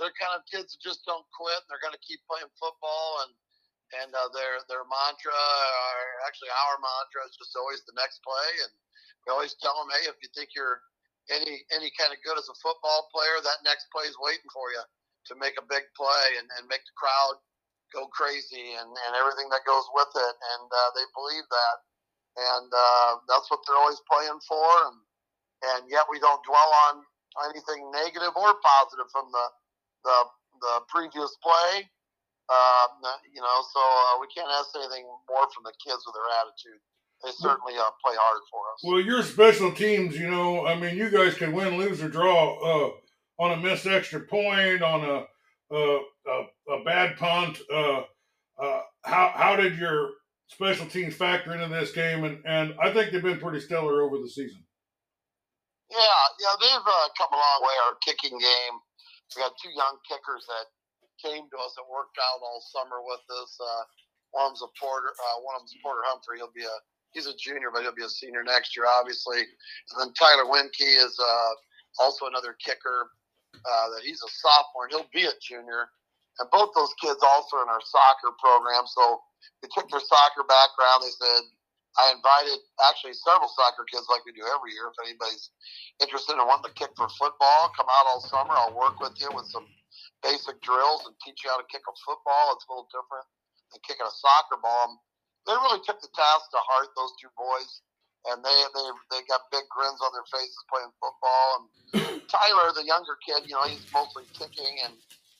they're 0.00 0.16
kind 0.20 0.34
of 0.34 0.48
kids 0.48 0.74
that 0.74 0.82
just 0.82 1.06
don't 1.06 1.24
quit. 1.32 1.60
And 1.62 1.68
they're 1.68 1.84
going 1.84 1.96
to 1.96 2.06
keep 2.06 2.20
playing 2.26 2.50
football, 2.58 3.24
and 3.28 3.32
and 4.02 4.10
uh, 4.12 4.28
their 4.34 4.64
their 4.66 4.84
mantra, 4.88 5.32
or 5.32 6.00
actually 6.26 6.50
our 6.50 6.76
mantra, 6.80 7.24
is 7.28 7.38
just 7.38 7.56
always 7.56 7.84
the 7.84 7.96
next 7.96 8.24
play. 8.24 8.50
And 8.66 8.72
we 9.24 9.32
always 9.32 9.56
tell 9.60 9.76
them, 9.78 9.92
hey, 9.92 10.08
if 10.08 10.18
you 10.24 10.32
think 10.32 10.56
you're 10.56 10.80
any 11.30 11.64
any 11.72 11.90
kind 11.96 12.12
of 12.12 12.18
good 12.24 12.38
as 12.38 12.48
a 12.48 12.56
football 12.62 13.08
player, 13.12 13.38
that 13.44 13.64
next 13.64 13.88
play 13.92 14.08
is 14.08 14.16
waiting 14.20 14.48
for 14.52 14.72
you 14.72 14.84
to 15.28 15.34
make 15.36 15.56
a 15.60 15.68
big 15.68 15.84
play 15.92 16.40
and, 16.40 16.48
and 16.56 16.64
make 16.72 16.82
the 16.88 16.96
crowd 16.96 17.36
go 17.92 18.08
crazy 18.12 18.76
and, 18.76 18.88
and 18.88 19.12
everything 19.16 19.48
that 19.52 19.64
goes 19.68 19.84
with 19.92 20.12
it. 20.12 20.34
And 20.56 20.66
uh, 20.68 20.90
they 20.96 21.06
believe 21.16 21.46
that. 21.48 21.76
And 22.38 22.70
uh, 22.70 23.12
that's 23.28 23.48
what 23.50 23.60
they're 23.64 23.80
always 23.80 24.00
playing 24.08 24.40
for. 24.46 24.68
And, 24.88 24.96
and 25.74 25.82
yet 25.90 26.06
we 26.08 26.20
don't 26.20 26.40
dwell 26.44 26.70
on 26.88 27.02
anything 27.50 27.90
negative 27.90 28.32
or 28.36 28.56
positive 28.60 29.08
from 29.10 29.28
the, 29.32 29.46
the, 30.04 30.16
the 30.60 30.74
previous 30.88 31.32
play. 31.42 31.88
Uh, 32.48 32.86
you 33.28 33.44
know, 33.44 33.58
so 33.74 33.80
uh, 33.80 34.16
we 34.20 34.28
can't 34.32 34.48
ask 34.48 34.72
anything 34.72 35.04
more 35.28 35.46
from 35.52 35.68
the 35.68 35.74
kids 35.84 36.00
with 36.08 36.16
their 36.16 36.30
attitude. 36.40 36.80
They 37.24 37.30
certainly 37.32 37.74
uh, 37.76 37.90
play 38.04 38.14
hard 38.16 38.42
for 38.50 38.60
us. 38.72 38.80
Well, 38.84 39.00
your 39.00 39.22
special 39.22 39.72
teams, 39.72 40.16
you 40.16 40.30
know, 40.30 40.66
I 40.66 40.78
mean, 40.78 40.96
you 40.96 41.10
guys 41.10 41.34
can 41.34 41.52
win, 41.52 41.76
lose, 41.76 42.00
or 42.00 42.08
draw 42.08 42.58
uh, 42.62 43.42
on 43.42 43.58
a 43.58 43.60
missed 43.60 43.86
extra 43.86 44.20
point, 44.20 44.82
on 44.82 45.04
a 45.04 45.26
uh, 45.70 45.98
a, 46.28 46.72
a, 46.72 46.84
bad 46.84 47.16
punt. 47.16 47.58
Uh, 47.72 48.02
uh, 48.56 48.80
how 49.04 49.32
how 49.34 49.56
did 49.56 49.76
your 49.76 50.10
special 50.48 50.86
teams 50.86 51.14
factor 51.14 51.52
into 51.52 51.68
this 51.68 51.92
game? 51.92 52.24
And, 52.24 52.40
and 52.46 52.74
I 52.80 52.92
think 52.92 53.12
they've 53.12 53.22
been 53.22 53.40
pretty 53.40 53.60
stellar 53.60 54.00
over 54.02 54.16
the 54.16 54.28
season. 54.28 54.64
Yeah, 55.90 56.22
yeah, 56.40 56.54
they've 56.60 56.88
uh, 56.88 57.08
come 57.16 57.32
a 57.32 57.36
long 57.36 57.60
way. 57.64 57.76
Our 57.88 57.96
kicking 58.04 58.36
game, 58.36 58.74
we 59.36 59.42
got 59.42 59.56
two 59.60 59.72
young 59.72 59.96
kickers 60.08 60.44
that 60.48 60.66
came 61.20 61.44
to 61.48 61.56
us 61.60 61.72
that 61.76 61.84
worked 61.88 62.16
out 62.16 62.40
all 62.40 62.60
summer 62.72 63.00
with 63.04 63.24
us. 63.28 63.52
Uh, 63.60 63.82
one 64.32 64.44
of 64.46 64.50
them's 64.52 64.64
a 64.64 64.70
Porter, 64.76 65.12
uh, 65.12 65.38
one 65.40 65.56
of 65.56 65.64
them's 65.64 65.76
Porter 65.80 66.04
Humphrey. 66.04 66.38
He'll 66.40 66.52
be 66.52 66.64
a 66.64 66.78
he's 67.12 67.26
a 67.26 67.36
junior, 67.36 67.70
but 67.72 67.82
he'll 67.82 67.94
be 67.94 68.04
a 68.04 68.08
senior 68.08 68.42
next 68.44 68.76
year, 68.76 68.86
obviously. 68.86 69.40
And 69.40 69.96
then 69.98 70.12
Tyler 70.14 70.44
Winke 70.44 70.84
is 70.84 71.18
uh, 71.18 71.52
also 72.02 72.26
another 72.26 72.56
kicker 72.60 73.10
uh, 73.54 73.86
that 73.94 74.02
he's 74.04 74.22
a 74.22 74.30
sophomore 74.30 74.86
and 74.86 74.92
he'll 74.92 75.12
be 75.12 75.26
a 75.26 75.34
junior. 75.40 75.90
And 76.38 76.46
both 76.54 76.70
those 76.74 76.94
kids 77.02 77.18
also 77.24 77.58
in 77.64 77.68
our 77.68 77.82
soccer 77.82 78.30
program. 78.38 78.86
So 78.86 79.20
they 79.62 79.68
took 79.74 79.90
their 79.90 80.02
soccer 80.02 80.46
background. 80.46 81.02
They 81.02 81.14
said, 81.18 81.42
I 81.98 82.14
invited 82.14 82.62
actually 82.86 83.18
several 83.18 83.50
soccer 83.50 83.82
kids 83.90 84.06
like 84.06 84.22
we 84.22 84.30
do 84.30 84.46
every 84.46 84.70
year. 84.70 84.86
If 84.86 85.02
anybody's 85.02 85.50
interested 85.98 86.38
in 86.38 86.46
wanting 86.46 86.70
to 86.70 86.78
kick 86.78 86.94
for 86.94 87.10
football, 87.18 87.74
come 87.74 87.90
out 87.90 88.06
all 88.06 88.22
summer. 88.22 88.54
I'll 88.54 88.76
work 88.76 89.02
with 89.02 89.18
you 89.18 89.26
with 89.34 89.50
some 89.50 89.66
basic 90.22 90.62
drills 90.62 91.02
and 91.10 91.14
teach 91.26 91.42
you 91.42 91.50
how 91.50 91.58
to 91.58 91.66
kick 91.66 91.82
a 91.82 91.94
football. 92.06 92.54
It's 92.54 92.66
a 92.66 92.70
little 92.70 92.90
different 92.94 93.26
than 93.74 93.82
kicking 93.82 94.06
a 94.06 94.14
soccer 94.14 94.62
ball. 94.62 95.02
They 95.48 95.56
really 95.56 95.80
took 95.82 95.98
the 96.04 96.12
task 96.12 96.52
to 96.52 96.60
heart, 96.60 96.92
those 96.92 97.16
two 97.16 97.32
boys 97.32 97.80
and 98.26 98.42
they 98.42 98.58
they 98.74 98.86
they 99.14 99.20
got 99.30 99.46
big 99.54 99.64
grins 99.70 100.00
on 100.02 100.10
their 100.10 100.26
faces 100.26 100.58
playing 100.66 100.92
football. 100.98 101.46
And 101.56 101.64
Tyler, 102.32 102.74
the 102.74 102.84
younger 102.84 103.14
kid, 103.22 103.46
you 103.46 103.54
know, 103.54 103.64
he's 103.64 103.84
mostly 103.94 104.26
kicking, 104.34 104.82
and 104.84 104.94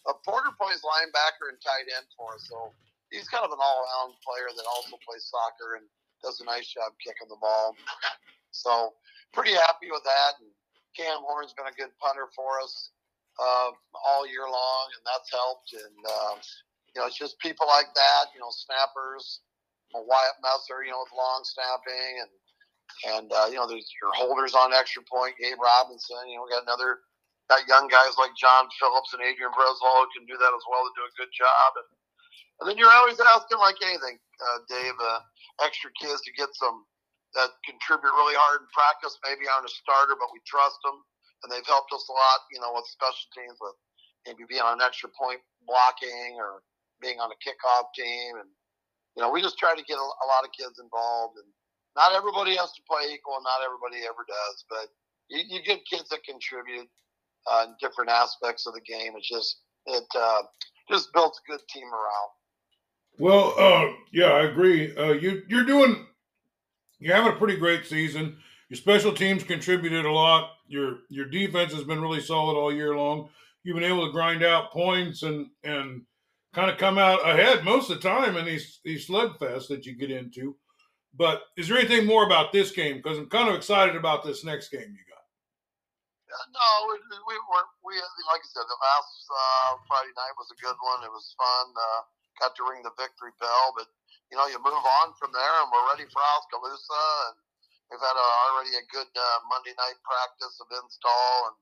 uh, 0.06 0.14
Porter 0.22 0.54
plays 0.54 0.80
linebacker 0.86 1.50
and 1.50 1.58
tight 1.58 1.90
end 1.90 2.06
for 2.14 2.38
us. 2.38 2.46
So 2.46 2.70
he's 3.10 3.26
kind 3.28 3.42
of 3.42 3.50
an 3.50 3.58
all-around 3.58 4.14
player 4.22 4.48
that 4.48 4.66
also 4.70 4.96
plays 5.02 5.26
soccer 5.26 5.76
and 5.80 5.84
does 6.22 6.38
a 6.40 6.46
nice 6.46 6.70
job 6.70 6.94
kicking 7.02 7.28
the 7.28 7.40
ball. 7.40 7.74
So 8.50 8.96
pretty 9.36 9.52
happy 9.52 9.92
with 9.92 10.02
that. 10.02 10.40
And 10.40 10.50
Cam 10.96 11.20
Horn's 11.22 11.52
been 11.52 11.68
a 11.68 11.76
good 11.76 11.92
punter 12.00 12.26
for 12.34 12.58
us 12.64 12.90
uh, 13.38 13.70
all 13.94 14.26
year 14.26 14.48
long, 14.48 14.84
and 14.96 15.04
that's 15.04 15.30
helped. 15.30 15.70
And 15.76 15.98
uh, 16.02 16.34
you 16.94 16.96
know, 16.98 17.06
it's 17.06 17.18
just 17.18 17.38
people 17.38 17.68
like 17.68 17.92
that, 17.94 18.32
you 18.34 18.40
know, 18.40 18.50
snappers. 18.50 19.44
Wyatt 19.94 20.38
Messer, 20.44 20.84
you 20.84 20.92
know, 20.92 21.00
with 21.00 21.16
long 21.16 21.40
snapping, 21.44 22.14
and 22.20 22.32
and 23.14 23.26
uh, 23.32 23.48
you 23.48 23.56
know, 23.56 23.68
there's 23.68 23.88
your 24.00 24.12
holders 24.12 24.56
on 24.56 24.72
extra 24.72 25.04
point, 25.04 25.36
Gabe 25.40 25.60
Robinson. 25.60 26.28
You 26.28 26.40
know, 26.40 26.44
we 26.44 26.52
got 26.52 26.68
another 26.68 27.04
got 27.48 27.64
young 27.64 27.88
guys 27.88 28.16
like 28.20 28.36
John 28.36 28.68
Phillips 28.76 29.16
and 29.16 29.24
Adrian 29.24 29.52
Breswell 29.56 30.04
who 30.04 30.12
can 30.12 30.28
do 30.28 30.36
that 30.36 30.52
as 30.52 30.64
well 30.68 30.84
to 30.84 30.92
do 30.92 31.04
a 31.08 31.16
good 31.16 31.32
job. 31.32 31.70
And, 31.80 31.88
and 32.60 32.64
then 32.68 32.76
you're 32.76 32.92
always 32.92 33.16
asking, 33.20 33.56
like 33.60 33.80
anything, 33.80 34.20
uh, 34.20 34.58
Dave, 34.68 34.96
uh, 35.00 35.20
extra 35.64 35.88
kids 35.96 36.20
to 36.28 36.32
get 36.36 36.52
some 36.52 36.84
that 37.36 37.52
contribute 37.64 38.12
really 38.16 38.36
hard 38.36 38.64
in 38.64 38.68
practice. 38.72 39.16
Maybe 39.24 39.48
aren't 39.48 39.68
a 39.68 39.72
starter, 39.72 40.16
but 40.16 40.32
we 40.32 40.40
trust 40.48 40.80
them, 40.84 40.96
and 41.44 41.48
they've 41.48 41.66
helped 41.68 41.92
us 41.92 42.04
a 42.08 42.14
lot. 42.14 42.40
You 42.52 42.60
know, 42.60 42.72
with 42.76 42.88
special 42.88 43.28
teams, 43.36 43.56
with 43.60 43.76
maybe 44.28 44.48
being 44.48 44.64
on 44.64 44.80
an 44.80 44.84
extra 44.84 45.08
point 45.12 45.40
blocking 45.64 46.36
or 46.40 46.64
being 47.00 47.20
on 47.20 47.32
a 47.32 47.38
kickoff 47.40 47.92
team, 47.96 48.40
and 48.40 48.48
you 49.18 49.24
know, 49.24 49.32
we 49.32 49.42
just 49.42 49.58
try 49.58 49.74
to 49.74 49.82
get 49.82 49.98
a, 49.98 50.00
a 50.00 50.26
lot 50.30 50.46
of 50.46 50.54
kids 50.54 50.78
involved 50.78 51.38
and 51.42 51.50
not 51.96 52.14
everybody 52.14 52.54
has 52.54 52.70
to 52.72 52.82
play 52.88 53.12
equal, 53.12 53.34
and 53.34 53.42
not 53.42 53.66
everybody 53.66 54.06
ever 54.06 54.22
does. 54.22 54.64
But 54.70 54.86
you, 55.28 55.42
you 55.48 55.62
get 55.64 55.84
kids 55.84 56.08
that 56.10 56.22
contribute 56.22 56.88
uh, 57.50 57.66
in 57.66 57.74
different 57.80 58.10
aspects 58.10 58.68
of 58.68 58.74
the 58.74 58.80
game. 58.80 59.14
It's 59.16 59.28
just 59.28 59.62
it 59.86 60.04
uh, 60.16 60.42
just 60.88 61.12
builds 61.12 61.40
a 61.42 61.50
good 61.50 61.60
team 61.68 61.86
morale. 61.88 62.32
Well, 63.18 63.54
uh, 63.58 63.92
yeah, 64.12 64.26
I 64.26 64.44
agree. 64.44 64.96
Uh, 64.96 65.14
you 65.14 65.42
you're 65.48 65.64
doing 65.64 66.06
you're 67.00 67.16
having 67.16 67.32
a 67.32 67.36
pretty 67.36 67.56
great 67.56 67.86
season. 67.86 68.36
Your 68.68 68.76
special 68.76 69.12
teams 69.12 69.42
contributed 69.42 70.04
a 70.04 70.12
lot. 70.12 70.52
Your 70.68 70.98
your 71.08 71.26
defense 71.26 71.72
has 71.72 71.82
been 71.82 72.00
really 72.00 72.20
solid 72.20 72.54
all 72.56 72.72
year 72.72 72.96
long. 72.96 73.30
you've 73.64 73.74
been 73.74 73.82
able 73.82 74.06
to 74.06 74.12
grind 74.12 74.44
out 74.44 74.70
points 74.70 75.24
and 75.24 75.48
and 75.64 76.02
kind 76.58 76.74
of 76.74 76.82
come 76.82 76.98
out 76.98 77.22
ahead 77.22 77.62
most 77.62 77.86
of 77.86 78.02
the 78.02 78.02
time 78.02 78.34
in 78.34 78.42
these 78.42 78.82
these 78.82 79.06
slugfests 79.06 79.70
that 79.70 79.86
you 79.86 79.94
get 79.94 80.10
into. 80.10 80.58
But 81.14 81.46
is 81.54 81.70
there 81.70 81.78
anything 81.78 82.02
more 82.02 82.26
about 82.26 82.50
this 82.50 82.74
game? 82.74 82.98
Because 82.98 83.14
I'm 83.14 83.30
kind 83.30 83.46
of 83.46 83.54
excited 83.54 83.94
about 83.94 84.26
this 84.26 84.42
next 84.42 84.74
game 84.74 84.90
you 84.90 85.04
got. 85.06 85.22
Uh, 86.26 86.46
no, 86.50 86.68
we, 86.90 86.98
we 87.30 87.34
we 87.86 87.94
like 88.26 88.42
I 88.42 88.50
said, 88.50 88.66
the 88.66 88.82
last 88.82 89.14
uh, 89.30 89.70
Friday 89.86 90.10
night 90.18 90.34
was 90.34 90.50
a 90.50 90.58
good 90.58 90.74
one. 90.82 91.06
It 91.06 91.14
was 91.14 91.30
fun. 91.38 91.66
Uh, 91.78 92.00
got 92.42 92.58
to 92.58 92.66
ring 92.66 92.82
the 92.82 92.94
victory 92.98 93.30
bell, 93.38 93.70
but 93.78 93.86
you 94.34 94.34
know 94.34 94.50
you 94.50 94.58
move 94.58 94.82
on 94.82 95.14
from 95.14 95.30
there, 95.30 95.56
and 95.62 95.70
we're 95.70 95.88
ready 95.94 96.10
for 96.10 96.18
Oskaloosa, 96.18 97.06
and 97.30 97.38
we've 97.86 98.02
had 98.02 98.18
a, 98.18 98.28
already 98.50 98.74
a 98.74 98.84
good 98.90 99.10
uh, 99.14 99.38
Monday 99.46 99.78
night 99.78 99.98
practice 100.02 100.58
of 100.58 100.66
install, 100.74 101.54
and 101.54 101.56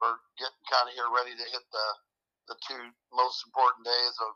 we're 0.00 0.18
getting 0.40 0.64
kind 0.72 0.88
of 0.88 0.96
here 0.96 1.12
ready 1.12 1.36
to 1.36 1.46
hit 1.52 1.64
the 1.68 1.86
the 2.48 2.58
two 2.64 2.82
most 3.12 3.44
important 3.46 3.84
days 3.84 4.16
of 4.24 4.32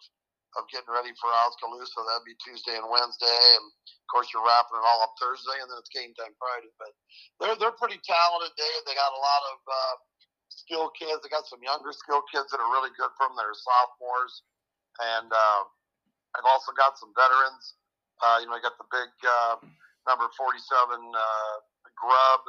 of 0.60 0.68
getting 0.68 0.92
ready 0.92 1.12
for 1.16 1.32
Oskaloosa. 1.32 2.04
That'd 2.04 2.28
be 2.28 2.36
Tuesday 2.44 2.76
and 2.76 2.84
Wednesday, 2.84 3.40
and 3.56 3.66
of 3.88 4.08
course 4.12 4.28
you're 4.32 4.44
wrapping 4.44 4.76
it 4.76 4.84
all 4.84 5.00
up 5.00 5.16
Thursday, 5.16 5.56
and 5.56 5.68
then 5.68 5.80
it's 5.80 5.92
game 5.92 6.12
time 6.12 6.36
Friday. 6.36 6.68
But 6.76 6.92
they're 7.40 7.56
they're 7.56 7.80
pretty 7.80 8.00
talented. 8.04 8.52
They 8.60 8.72
they 8.84 8.92
got 8.96 9.16
a 9.16 9.22
lot 9.22 9.42
of 9.48 9.58
uh, 9.64 9.96
skilled 10.52 10.92
kids. 11.00 11.24
They 11.24 11.32
got 11.32 11.48
some 11.48 11.64
younger 11.64 11.92
skilled 11.96 12.28
kids 12.28 12.52
that 12.52 12.60
are 12.60 12.72
really 12.72 12.92
good 13.00 13.12
from 13.16 13.32
their 13.32 13.56
sophomores, 13.56 14.44
and 15.16 15.32
uh, 15.32 15.62
I've 16.36 16.48
also 16.48 16.76
got 16.76 17.00
some 17.00 17.16
veterans. 17.16 17.80
Uh, 18.20 18.44
you 18.44 18.46
know, 18.46 18.54
I 18.54 18.62
got 18.62 18.76
the 18.76 18.86
big 18.92 19.10
uh, 19.24 19.56
number 20.06 20.28
47 20.36 20.44
uh, 20.44 21.56
Grubb. 21.96 22.44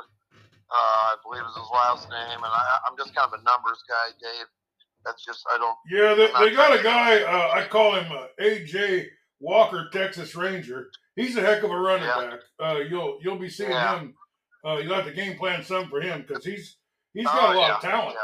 Uh, 0.73 1.13
I 1.13 1.15
believe 1.21 1.45
is 1.45 1.53
his 1.53 1.69
last 1.69 2.09
name, 2.09 2.39
and 2.41 2.49
I, 2.49 2.63
I'm 2.89 2.97
just 2.97 3.13
kind 3.13 3.29
of 3.29 3.37
a 3.37 3.41
numbers 3.45 3.81
guy, 3.85 4.09
Dave 4.17 4.49
that's 5.05 5.25
just 5.25 5.45
I 5.53 5.57
don't. 5.57 5.77
Yeah, 5.89 6.13
they, 6.13 6.45
they 6.45 6.55
got 6.55 6.79
a 6.79 6.83
guy. 6.83 7.21
Uh, 7.21 7.51
I 7.53 7.67
call 7.67 7.95
him 7.95 8.11
uh, 8.11 8.27
AJ 8.41 9.07
Walker, 9.39 9.89
Texas 9.91 10.35
Ranger. 10.35 10.89
He's 11.15 11.35
a 11.35 11.41
heck 11.41 11.63
of 11.63 11.71
a 11.71 11.77
running 11.77 12.07
yeah. 12.07 12.29
back. 12.29 12.39
Uh, 12.59 12.79
you'll 12.79 13.19
you'll 13.21 13.39
be 13.39 13.49
seeing 13.49 13.71
yeah. 13.71 13.99
him. 13.99 14.15
Uh, 14.65 14.77
you'll 14.77 14.95
have 14.95 15.05
to 15.05 15.13
game 15.13 15.37
plan 15.37 15.63
some 15.63 15.89
for 15.89 16.01
him 16.01 16.23
because 16.25 16.45
he's 16.45 16.77
he's 17.13 17.25
got 17.25 17.55
oh, 17.55 17.57
a 17.57 17.59
lot 17.59 17.67
yeah, 17.67 17.75
of 17.75 17.81
talent. 17.81 18.15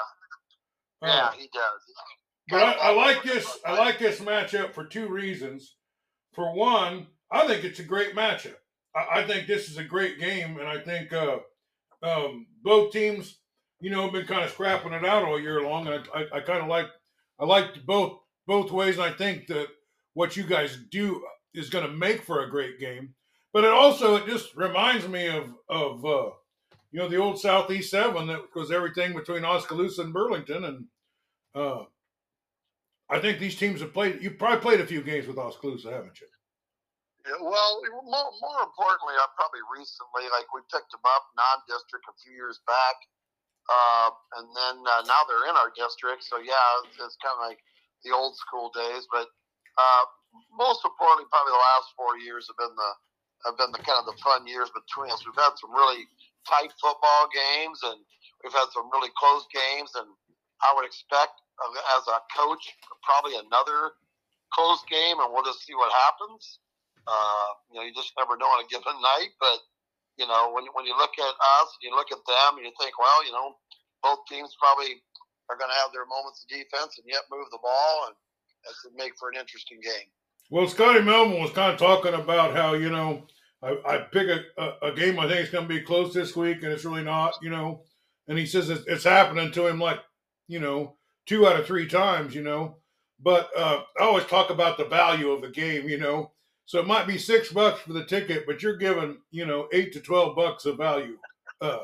Yeah, 1.02 1.08
uh, 1.08 1.14
yeah 1.16 1.32
he 1.38 1.50
does. 1.54 1.82
But 2.50 2.64
I, 2.64 2.90
I 2.90 2.96
like 2.96 3.24
this. 3.24 3.60
I 3.66 3.78
like 3.78 4.00
this 4.00 4.20
matchup 4.20 4.74
for 4.74 4.86
two 4.86 5.08
reasons. 5.08 5.76
For 6.34 6.54
one, 6.54 7.08
I 7.32 7.48
think 7.48 7.64
it's 7.64 7.80
a 7.80 7.84
great 7.84 8.16
matchup. 8.16 8.56
I, 8.96 9.22
I 9.22 9.28
think 9.28 9.48
this 9.48 9.70
is 9.70 9.78
a 9.78 9.84
great 9.84 10.20
game, 10.20 10.58
and 10.58 10.68
I 10.68 10.80
think 10.80 11.12
uh, 11.14 11.38
um, 12.02 12.48
both 12.64 12.92
teams 12.92 13.39
you 13.82 13.90
know, 13.90 14.10
been 14.10 14.26
kind 14.26 14.44
of 14.44 14.52
scrapping 14.52 14.94
it 14.94 15.06
out 15.06 15.24
all 15.24 15.40
year 15.40 15.62
long. 15.62 15.88
And 15.88 16.08
I, 16.14 16.20
I, 16.20 16.38
I 16.38 16.40
kind 16.42 16.62
of 16.62 16.68
like, 16.68 16.88
I 17.40 17.46
like 17.46 17.86
both 17.86 18.20
both 18.48 18.72
ways. 18.72 18.96
And 18.96 19.04
I 19.04 19.12
think 19.12 19.48
that 19.48 19.68
what 20.14 20.36
you 20.36 20.44
guys 20.44 20.78
do 20.92 21.24
is 21.54 21.70
going 21.70 21.86
to 21.86 21.92
make 21.92 22.24
for 22.24 22.44
a 22.44 22.50
great 22.50 22.80
game. 22.80 23.14
But 23.54 23.64
it 23.64 23.72
also 23.72 24.16
it 24.16 24.28
just 24.28 24.56
reminds 24.56 25.08
me 25.08 25.28
of 25.28 25.56
of 25.70 26.06
uh, 26.06 26.30
you 26.92 27.00
know 27.00 27.10
the 27.10 27.18
old 27.18 27.40
Southeast 27.40 27.90
Seven 27.90 28.28
that 28.28 28.42
was 28.56 28.72
everything 28.72 29.14
between 29.14 29.44
Oskaloosa 29.44 30.04
and 30.04 30.14
Burlington, 30.14 30.66
and 30.66 30.86
uh, 31.56 31.86
I 33.10 33.20
think 33.20 33.40
these 33.40 33.56
teams 33.56 33.82
have 33.82 33.94
played. 33.94 34.22
You 34.22 34.32
probably 34.32 34.62
played 34.62 34.82
a 34.82 34.88
few 34.88 35.02
games 35.02 35.26
with 35.26 35.38
Oskaloosa, 35.38 35.90
haven't 35.90 36.22
you? 36.22 36.28
Well, 37.42 37.82
more, 38.06 38.32
more 38.42 38.62
importantly, 38.64 39.14
I 39.18 39.26
probably 39.36 39.62
recently, 39.78 40.30
like 40.32 40.50
we 40.54 40.62
picked 40.72 40.92
them 40.92 41.04
up 41.04 41.26
non-district 41.36 42.06
a 42.10 42.16
few 42.22 42.34
years 42.34 42.62
back, 42.66 42.96
uh, 43.70 44.10
and 44.42 44.50
then 44.50 44.76
uh, 44.82 45.06
now 45.06 45.22
they're 45.30 45.46
in 45.46 45.56
our 45.56 45.70
district. 45.78 46.26
So 46.26 46.42
yeah, 46.42 46.58
it's, 46.84 46.98
it's 46.98 47.18
kind 47.22 47.38
of 47.38 47.46
like 47.46 47.62
the 48.02 48.10
old 48.12 48.34
school 48.36 48.74
days. 48.74 49.06
But 49.14 49.30
uh, 49.78 50.04
most 50.58 50.82
importantly, 50.82 51.30
probably 51.30 51.54
the 51.54 51.66
last 51.78 51.94
four 51.94 52.18
years 52.18 52.50
have 52.50 52.58
been 52.58 52.74
the 52.74 52.92
have 53.48 53.56
been 53.56 53.72
the 53.72 53.80
kind 53.88 54.02
of 54.02 54.10
the 54.10 54.20
fun 54.20 54.44
years 54.44 54.68
between 54.76 55.14
us. 55.14 55.24
We've 55.24 55.38
had 55.38 55.56
some 55.56 55.72
really 55.72 56.04
tight 56.44 56.76
football 56.76 57.32
games, 57.32 57.80
and 57.88 58.02
we've 58.44 58.52
had 58.52 58.68
some 58.76 58.92
really 58.92 59.14
close 59.16 59.48
games. 59.54 59.96
And 59.96 60.12
I 60.60 60.76
would 60.76 60.84
expect, 60.84 61.40
uh, 61.56 61.72
as 61.96 62.04
a 62.12 62.20
coach, 62.36 62.60
probably 63.06 63.40
another 63.40 63.96
close 64.52 64.84
game, 64.92 65.24
and 65.24 65.32
we'll 65.32 65.48
just 65.48 65.64
see 65.64 65.78
what 65.78 65.88
happens. 65.94 66.60
Uh, 67.08 67.50
you 67.72 67.80
know, 67.80 67.86
you 67.88 67.94
just 67.96 68.12
never 68.20 68.36
know 68.36 68.50
on 68.50 68.66
a 68.66 68.68
given 68.68 68.98
night, 69.00 69.32
but 69.40 69.64
you 70.20 70.28
know, 70.28 70.52
when 70.52 70.66
when 70.76 70.86
you 70.86 70.96
look 70.98 71.16
at 71.18 71.36
us, 71.64 71.70
you 71.82 71.96
look 71.96 72.12
at 72.12 72.20
them, 72.28 72.60
and 72.60 72.66
you 72.68 72.74
think, 72.78 73.00
well, 73.00 73.26
you 73.26 73.32
know, 73.32 73.56
both 74.04 74.20
teams 74.28 74.56
probably 74.60 75.00
are 75.50 75.58
going 75.58 75.72
to 75.72 75.80
have 75.80 75.92
their 75.94 76.06
moments 76.06 76.44
of 76.44 76.52
defense 76.52 77.00
and 77.00 77.08
yet 77.08 77.24
move 77.32 77.48
the 77.52 77.64
ball, 77.64 78.08
and 78.08 78.16
that 78.66 78.74
should 78.82 78.96
make 78.96 79.18
for 79.18 79.30
an 79.30 79.40
interesting 79.40 79.80
game. 79.82 80.12
Well, 80.52 80.68
Scotty 80.68 81.02
Melvin 81.02 81.42
was 81.42 81.52
kind 81.52 81.72
of 81.72 81.80
talking 81.80 82.14
about 82.14 82.56
how 82.56 82.74
you 82.74 82.90
know 82.90 83.24
I, 83.64 83.78
I 83.86 83.98
pick 84.12 84.28
a, 84.28 84.44
a, 84.62 84.92
a, 84.92 84.96
game 84.96 85.20
I 85.20 85.28
think 85.28 85.42
it's 85.42 85.52
going 85.52 85.68
to 85.68 85.74
be 85.74 85.82
close 85.82 86.14
this 86.14 86.36
week, 86.36 86.64
and 86.64 86.72
it's 86.72 86.86
really 86.86 87.04
not, 87.04 87.36
you 87.42 87.50
know. 87.50 87.84
And 88.28 88.38
he 88.38 88.46
says 88.46 88.70
it's, 88.70 88.86
it's 88.88 89.04
happening 89.04 89.52
to 89.54 89.68
him 89.68 89.80
like 89.80 90.00
you 90.48 90.60
know 90.60 90.98
two 91.26 91.48
out 91.48 91.60
of 91.60 91.66
three 91.66 91.88
times, 91.88 92.36
you 92.36 92.44
know. 92.44 92.78
But 93.22 93.50
uh, 93.56 93.84
I 94.00 94.04
always 94.04 94.26
talk 94.26 94.50
about 94.50 94.78
the 94.78 94.86
value 94.86 95.32
of 95.32 95.42
the 95.42 95.50
game, 95.50 95.88
you 95.88 95.98
know. 95.98 96.32
So 96.70 96.78
it 96.78 96.86
might 96.86 97.08
be 97.08 97.18
six 97.18 97.50
bucks 97.50 97.82
for 97.82 97.94
the 97.94 98.06
ticket, 98.06 98.46
but 98.46 98.62
you're 98.62 98.78
giving, 98.78 99.18
you 99.32 99.44
know, 99.48 99.66
eight 99.74 99.92
to 99.94 100.00
12 100.00 100.36
bucks 100.36 100.70
of 100.70 100.78
value 100.78 101.18
uh, 101.62 101.82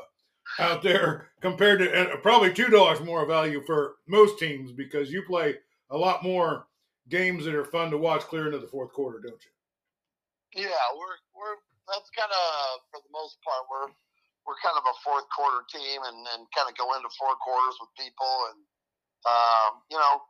out 0.60 0.80
there 0.80 1.34
compared 1.42 1.80
to, 1.80 1.90
and 1.90 2.22
probably 2.22 2.54
$2 2.54 2.70
more 3.04 3.26
value 3.26 3.60
for 3.66 3.96
most 4.06 4.38
teams 4.38 4.70
because 4.70 5.10
you 5.10 5.26
play 5.26 5.56
a 5.90 5.98
lot 5.98 6.22
more 6.22 6.68
games 7.10 7.44
that 7.44 7.56
are 7.56 7.64
fun 7.64 7.90
to 7.90 7.98
watch 7.98 8.30
clear 8.30 8.46
into 8.46 8.62
the 8.62 8.70
fourth 8.70 8.92
quarter, 8.92 9.18
don't 9.18 9.42
you? 9.42 10.70
Yeah, 10.70 10.86
we're, 10.94 11.18
we're, 11.34 11.58
that's 11.90 12.06
kind 12.14 12.30
of, 12.30 12.78
for 12.94 13.02
the 13.02 13.10
most 13.10 13.42
part, 13.42 13.66
we're, 13.66 13.90
we're 14.46 14.62
kind 14.62 14.78
of 14.78 14.86
a 14.86 14.94
fourth 15.02 15.26
quarter 15.34 15.66
team 15.66 15.98
and, 16.06 16.18
and 16.30 16.46
kind 16.54 16.70
of 16.70 16.78
go 16.78 16.94
into 16.94 17.10
four 17.18 17.34
quarters 17.42 17.74
with 17.82 17.90
people. 17.98 18.54
And, 18.54 18.62
um, 19.26 19.82
you 19.90 19.98
know, 19.98 20.22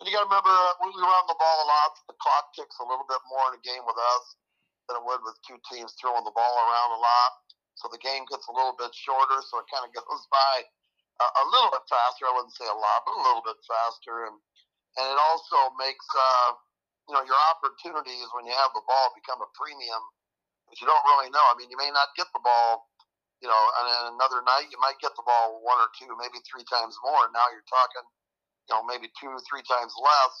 and 0.00 0.10
you 0.10 0.12
got 0.14 0.26
to 0.26 0.30
remember, 0.30 0.50
uh, 0.50 0.74
we 0.82 0.90
run 0.90 1.26
the 1.30 1.38
ball 1.38 1.58
a 1.62 1.68
lot. 1.70 1.92
The 2.10 2.18
clock 2.18 2.50
ticks 2.58 2.76
a 2.82 2.86
little 2.86 3.06
bit 3.06 3.22
more 3.30 3.54
in 3.54 3.58
a 3.58 3.62
game 3.62 3.86
with 3.86 3.98
us 3.98 4.24
than 4.90 4.98
it 4.98 5.04
would 5.06 5.22
with 5.22 5.38
two 5.46 5.56
teams 5.70 5.94
throwing 5.96 6.26
the 6.26 6.34
ball 6.34 6.54
around 6.66 6.98
a 6.98 7.00
lot. 7.00 7.32
So 7.78 7.86
the 7.90 8.02
game 8.02 8.26
gets 8.26 8.46
a 8.50 8.54
little 8.54 8.74
bit 8.74 8.90
shorter, 8.94 9.38
so 9.46 9.62
it 9.62 9.70
kind 9.70 9.86
of 9.86 9.94
goes 9.98 10.24
by 10.30 10.54
a, 11.22 11.26
a 11.26 11.44
little 11.50 11.70
bit 11.70 11.86
faster. 11.86 12.26
I 12.26 12.34
wouldn't 12.34 12.54
say 12.58 12.66
a 12.66 12.74
lot, 12.74 13.06
but 13.06 13.18
a 13.18 13.22
little 13.22 13.44
bit 13.46 13.58
faster. 13.66 14.26
And 14.30 14.36
and 14.94 15.06
it 15.10 15.18
also 15.30 15.74
makes 15.74 16.06
uh, 16.14 16.50
you 17.10 17.14
know 17.18 17.24
your 17.26 17.38
opportunities 17.50 18.30
when 18.34 18.46
you 18.46 18.54
have 18.54 18.70
the 18.74 18.84
ball 18.86 19.10
become 19.14 19.42
a 19.42 19.50
premium, 19.58 20.02
but 20.70 20.78
you 20.78 20.86
don't 20.86 21.06
really 21.06 21.30
know. 21.34 21.42
I 21.50 21.54
mean, 21.58 21.70
you 21.70 21.78
may 21.78 21.90
not 21.90 22.14
get 22.18 22.30
the 22.34 22.42
ball. 22.42 22.90
You 23.42 23.50
know, 23.52 23.62
and 23.76 24.16
another 24.16 24.40
night 24.40 24.72
you 24.72 24.80
might 24.80 24.96
get 25.04 25.12
the 25.20 25.26
ball 25.26 25.60
one 25.60 25.76
or 25.76 25.92
two, 26.00 26.08
maybe 26.16 26.40
three 26.48 26.64
times 26.64 26.96
more. 27.04 27.28
And 27.28 27.34
now 27.36 27.44
you're 27.52 27.66
talking 27.68 28.06
you 28.68 28.72
know, 28.72 28.82
maybe 28.84 29.12
two, 29.20 29.32
three 29.48 29.64
times 29.64 29.92
less 29.96 30.34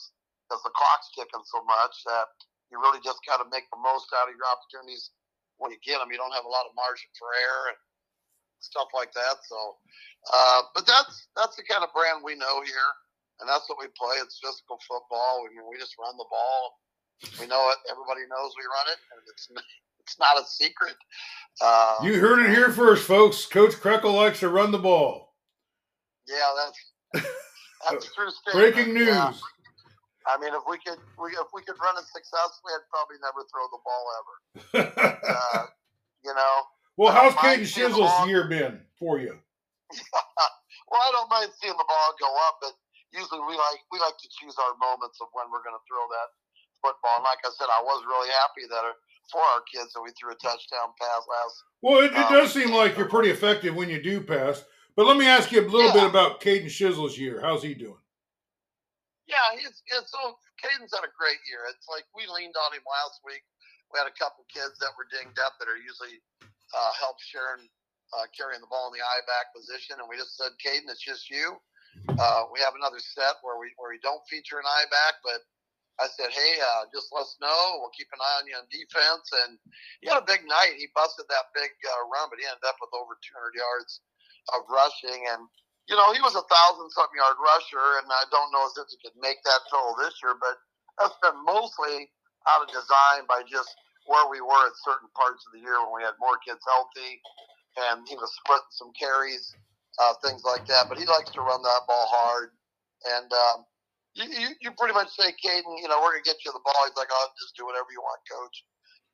because 0.44 0.62
the 0.64 0.72
clock's 0.76 1.08
ticking 1.16 1.44
so 1.44 1.64
much 1.64 1.94
that 2.08 2.28
you 2.72 2.80
really 2.80 3.00
just 3.04 3.20
got 3.24 3.40
to 3.40 3.46
make 3.52 3.68
the 3.72 3.80
most 3.80 4.08
out 4.16 4.28
of 4.28 4.34
your 4.36 4.48
opportunities 4.48 5.12
when 5.60 5.72
you 5.72 5.80
get 5.84 6.00
them. 6.00 6.12
You 6.12 6.20
don't 6.20 6.34
have 6.34 6.48
a 6.48 6.52
lot 6.52 6.68
of 6.68 6.76
margin 6.76 7.08
for 7.16 7.28
error 7.32 7.76
and 7.76 7.80
stuff 8.60 8.88
like 8.96 9.12
that. 9.12 9.40
So, 9.44 9.58
uh, 10.32 10.60
but 10.72 10.88
that's 10.88 11.28
that's 11.36 11.56
the 11.56 11.64
kind 11.68 11.84
of 11.84 11.92
brand 11.92 12.24
we 12.24 12.36
know 12.36 12.64
here, 12.64 12.90
and 13.40 13.48
that's 13.48 13.68
what 13.68 13.80
we 13.80 13.88
play. 13.92 14.16
It's 14.20 14.40
physical 14.40 14.80
football. 14.88 15.44
We, 15.44 15.56
we 15.60 15.76
just 15.76 15.96
run 16.00 16.16
the 16.16 16.28
ball. 16.28 16.80
We 17.40 17.46
know 17.46 17.62
it. 17.72 17.78
Everybody 17.88 18.24
knows 18.28 18.52
we 18.56 18.64
run 18.64 18.88
it, 18.92 19.00
and 19.12 19.18
it's 19.28 19.44
it's 20.00 20.16
not 20.18 20.40
a 20.40 20.44
secret. 20.44 20.96
Uh, 21.60 21.96
you 22.02 22.20
heard 22.20 22.44
it 22.44 22.50
here 22.50 22.72
first, 22.72 23.06
folks. 23.06 23.46
Coach 23.46 23.76
Krekel 23.76 24.12
likes 24.12 24.40
to 24.40 24.48
run 24.48 24.72
the 24.72 24.80
ball. 24.80 25.36
Yeah, 26.26 26.52
that's 26.56 26.80
That's 27.90 28.12
true 28.14 28.30
statement. 28.30 28.74
Breaking 28.74 28.94
news. 28.94 29.08
Yeah. 29.08 29.32
I 30.24 30.40
mean, 30.40 30.56
if 30.56 30.64
we 30.64 30.80
could, 30.80 30.96
we, 31.20 31.36
if 31.36 31.52
we 31.52 31.60
could 31.62 31.76
run 31.76 32.00
it 32.00 32.08
successfully, 32.08 32.72
I'd 32.72 32.88
probably 32.88 33.20
never 33.20 33.44
throw 33.52 33.64
the 33.68 33.80
ball 33.84 34.04
ever. 34.16 34.34
uh, 35.20 35.62
you 36.24 36.32
know. 36.32 36.54
Well, 36.96 37.12
how's 37.12 37.36
Caden 37.36 37.68
Shizzle's 37.68 38.08
year 38.28 38.48
been 38.48 38.80
for 38.96 39.20
you? 39.20 39.36
well, 40.88 41.02
I 41.04 41.10
don't 41.12 41.28
mind 41.28 41.52
seeing 41.60 41.76
the 41.76 41.84
ball 41.84 42.08
go 42.16 42.30
up, 42.48 42.56
but 42.64 42.72
usually 43.12 43.44
we 43.44 43.52
like 43.52 43.84
we 43.92 44.00
like 44.00 44.16
to 44.16 44.28
choose 44.40 44.56
our 44.56 44.74
moments 44.80 45.20
of 45.20 45.28
when 45.36 45.52
we're 45.52 45.62
going 45.62 45.76
to 45.76 45.84
throw 45.84 46.00
that 46.08 46.28
football. 46.80 47.20
And 47.20 47.26
like 47.28 47.44
I 47.44 47.52
said, 47.52 47.68
I 47.68 47.84
was 47.84 48.00
really 48.08 48.32
happy 48.40 48.64
that 48.72 48.84
uh, 48.84 48.96
for 49.28 49.44
our 49.54 49.60
kids 49.68 49.92
that 49.92 50.00
we 50.00 50.10
threw 50.16 50.32
a 50.32 50.38
touchdown 50.40 50.96
pass 50.96 51.22
last. 51.28 51.56
Well, 51.84 52.00
it, 52.00 52.12
it 52.16 52.26
um, 52.28 52.32
does 52.32 52.52
seem 52.52 52.72
like 52.72 52.96
you're 52.96 53.12
pretty 53.12 53.30
effective 53.30 53.76
when 53.76 53.88
you 53.88 54.00
do 54.00 54.20
pass. 54.24 54.64
But 54.94 55.10
let 55.10 55.18
me 55.18 55.26
ask 55.26 55.50
you 55.50 55.58
a 55.58 55.66
little 55.66 55.90
yeah. 55.90 56.06
bit 56.06 56.10
about 56.10 56.38
Caden 56.38 56.70
Shizzle's 56.70 57.18
year. 57.18 57.42
How's 57.42 57.66
he 57.66 57.74
doing? 57.74 57.98
Yeah, 59.26 59.58
he's, 59.58 59.82
he's 59.90 60.06
so 60.06 60.38
Caden's 60.62 60.94
had 60.94 61.02
a 61.02 61.10
great 61.18 61.42
year. 61.50 61.66
It's 61.66 61.90
like 61.90 62.06
we 62.14 62.30
leaned 62.30 62.54
on 62.54 62.70
him 62.70 62.86
last 62.86 63.18
week. 63.26 63.42
We 63.90 63.98
had 63.98 64.06
a 64.06 64.14
couple 64.14 64.46
kids 64.46 64.78
that 64.78 64.94
were 64.94 65.10
dinged 65.10 65.38
up 65.42 65.58
that 65.58 65.66
are 65.66 65.80
usually 65.80 66.22
uh, 66.70 66.92
help 66.94 67.18
Sharon 67.18 67.66
uh, 68.14 68.30
carrying 68.30 68.62
the 68.62 68.70
ball 68.70 68.92
in 68.92 68.94
the 68.94 69.02
eye 69.02 69.24
back 69.26 69.50
position, 69.50 69.98
and 69.98 70.06
we 70.06 70.14
just 70.14 70.38
said, 70.38 70.54
Caden, 70.62 70.86
it's 70.86 71.02
just 71.02 71.26
you. 71.26 71.58
uh, 72.18 72.46
we 72.54 72.62
have 72.62 72.78
another 72.78 73.02
set 73.02 73.38
where 73.42 73.58
we 73.58 73.74
where 73.78 73.90
we 73.90 74.02
don't 74.02 74.22
feature 74.30 74.62
an 74.62 74.66
I 74.66 74.86
back, 74.90 75.18
but 75.26 75.42
I 75.98 76.10
said, 76.10 76.34
hey, 76.34 76.58
uh, 76.58 76.90
just 76.90 77.10
let 77.14 77.26
us 77.26 77.38
know. 77.38 77.78
We'll 77.78 77.94
keep 77.94 78.10
an 78.10 78.18
eye 78.18 78.42
on 78.42 78.50
you 78.50 78.58
on 78.58 78.66
defense. 78.66 79.30
And 79.46 79.54
he 80.02 80.10
had 80.10 80.18
a 80.18 80.26
big 80.26 80.42
night. 80.42 80.74
He 80.74 80.90
busted 80.90 81.30
that 81.30 81.54
big 81.54 81.70
uh, 81.86 82.02
run, 82.10 82.26
but 82.34 82.42
he 82.42 82.46
ended 82.50 82.66
up 82.66 82.82
with 82.82 82.90
over 82.98 83.14
200 83.14 83.54
yards 83.54 84.02
of 84.52 84.66
rushing. 84.68 85.24
And 85.32 85.48
you 85.88 85.96
know, 85.96 86.12
he 86.12 86.20
was 86.24 86.36
a 86.36 86.44
thousand 86.48 86.88
something 86.92 87.20
yard 87.20 87.36
rusher, 87.40 88.00
and 88.00 88.08
I 88.08 88.24
don't 88.32 88.52
know 88.52 88.64
if 88.68 88.88
he 88.88 88.96
could 89.04 89.16
make 89.20 89.40
that 89.44 89.62
total 89.68 89.96
this 90.00 90.16
year, 90.24 90.36
but 90.40 90.56
that's 90.96 91.16
been 91.20 91.36
mostly 91.44 92.08
out 92.48 92.64
of 92.64 92.68
design 92.72 93.28
by 93.28 93.44
just 93.44 93.68
where 94.08 94.28
we 94.28 94.40
were 94.40 94.64
at 94.68 94.76
certain 94.84 95.08
parts 95.16 95.44
of 95.48 95.56
the 95.56 95.60
year 95.64 95.80
when 95.80 96.00
we 96.00 96.04
had 96.04 96.16
more 96.20 96.40
kids 96.44 96.60
healthy, 96.64 97.20
and 97.88 98.04
he 98.08 98.16
was 98.16 98.32
splitting 98.44 98.72
some 98.72 98.92
carries, 98.96 99.52
uh, 100.00 100.16
things 100.24 100.44
like 100.44 100.64
that. 100.68 100.88
But 100.88 101.00
he 101.00 101.04
likes 101.04 101.32
to 101.36 101.44
run 101.44 101.60
that 101.64 101.84
ball 101.88 102.08
hard, 102.08 102.52
and 103.04 103.28
um, 103.32 103.58
you, 104.16 104.24
you, 104.28 104.48
you 104.64 104.70
pretty 104.76 104.96
much 104.96 105.12
say, 105.12 105.36
Caden, 105.36 105.76
you 105.80 105.88
know, 105.88 106.00
we're 106.00 106.16
gonna 106.16 106.24
get 106.28 106.40
you 106.44 106.52
the 106.52 106.64
ball. 106.64 106.80
He's 106.88 106.96
like, 106.96 107.12
I'll 107.12 107.32
just 107.36 107.56
do 107.56 107.68
whatever 107.68 107.92
you 107.92 108.00
want, 108.00 108.20
coach. 108.24 108.64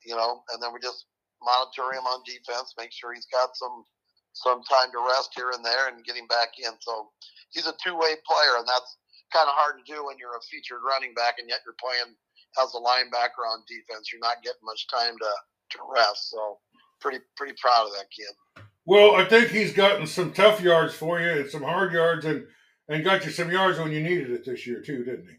You 0.07 0.15
know, 0.15 0.43
and 0.55 0.63
then 0.63 0.73
we 0.73 0.81
just 0.81 1.07
monitor 1.43 1.93
him 1.93 2.05
on 2.09 2.23
defense, 2.25 2.73
make 2.79 2.93
sure 2.93 3.13
he's 3.13 3.29
got 3.29 3.53
some 3.57 3.85
some 4.33 4.63
time 4.63 4.91
to 4.93 5.01
rest 5.07 5.31
here 5.35 5.51
and 5.51 5.65
there 5.65 5.89
and 5.89 6.05
getting 6.05 6.27
back 6.27 6.57
in. 6.59 6.73
So 6.81 7.11
he's 7.51 7.67
a 7.67 7.75
two 7.83 7.97
way 7.97 8.15
player, 8.27 8.59
and 8.59 8.67
that's 8.67 8.97
kind 9.33 9.49
of 9.49 9.55
hard 9.55 9.79
to 9.79 9.87
do 9.87 10.07
when 10.07 10.19
you're 10.19 10.37
a 10.37 10.49
featured 10.51 10.83
running 10.87 11.15
back 11.15 11.39
and 11.39 11.49
yet 11.49 11.63
you're 11.65 11.79
playing 11.79 12.15
as 12.59 12.75
a 12.75 12.83
linebacker 12.83 13.47
on 13.47 13.63
defense. 13.67 14.11
You're 14.11 14.23
not 14.23 14.43
getting 14.43 14.65
much 14.65 14.87
time 14.91 15.15
to, 15.19 15.33
to 15.77 15.79
rest. 15.95 16.31
So 16.31 16.59
pretty 17.01 17.19
pretty 17.37 17.55
proud 17.61 17.87
of 17.87 17.93
that 17.93 18.11
kid. 18.11 18.65
Well, 18.87 19.15
I 19.15 19.25
think 19.25 19.51
he's 19.51 19.73
gotten 19.73 20.07
some 20.07 20.33
tough 20.33 20.61
yards 20.61 20.95
for 20.95 21.21
you 21.21 21.31
and 21.31 21.51
some 21.51 21.63
hard 21.63 21.93
yards 21.93 22.25
and 22.25 22.47
and 22.89 23.05
got 23.05 23.25
you 23.25 23.31
some 23.31 23.51
yards 23.51 23.79
when 23.79 23.93
you 23.93 24.03
needed 24.03 24.31
it 24.31 24.45
this 24.45 24.67
year 24.67 24.83
too, 24.83 25.05
didn't 25.05 25.29
he? 25.29 25.39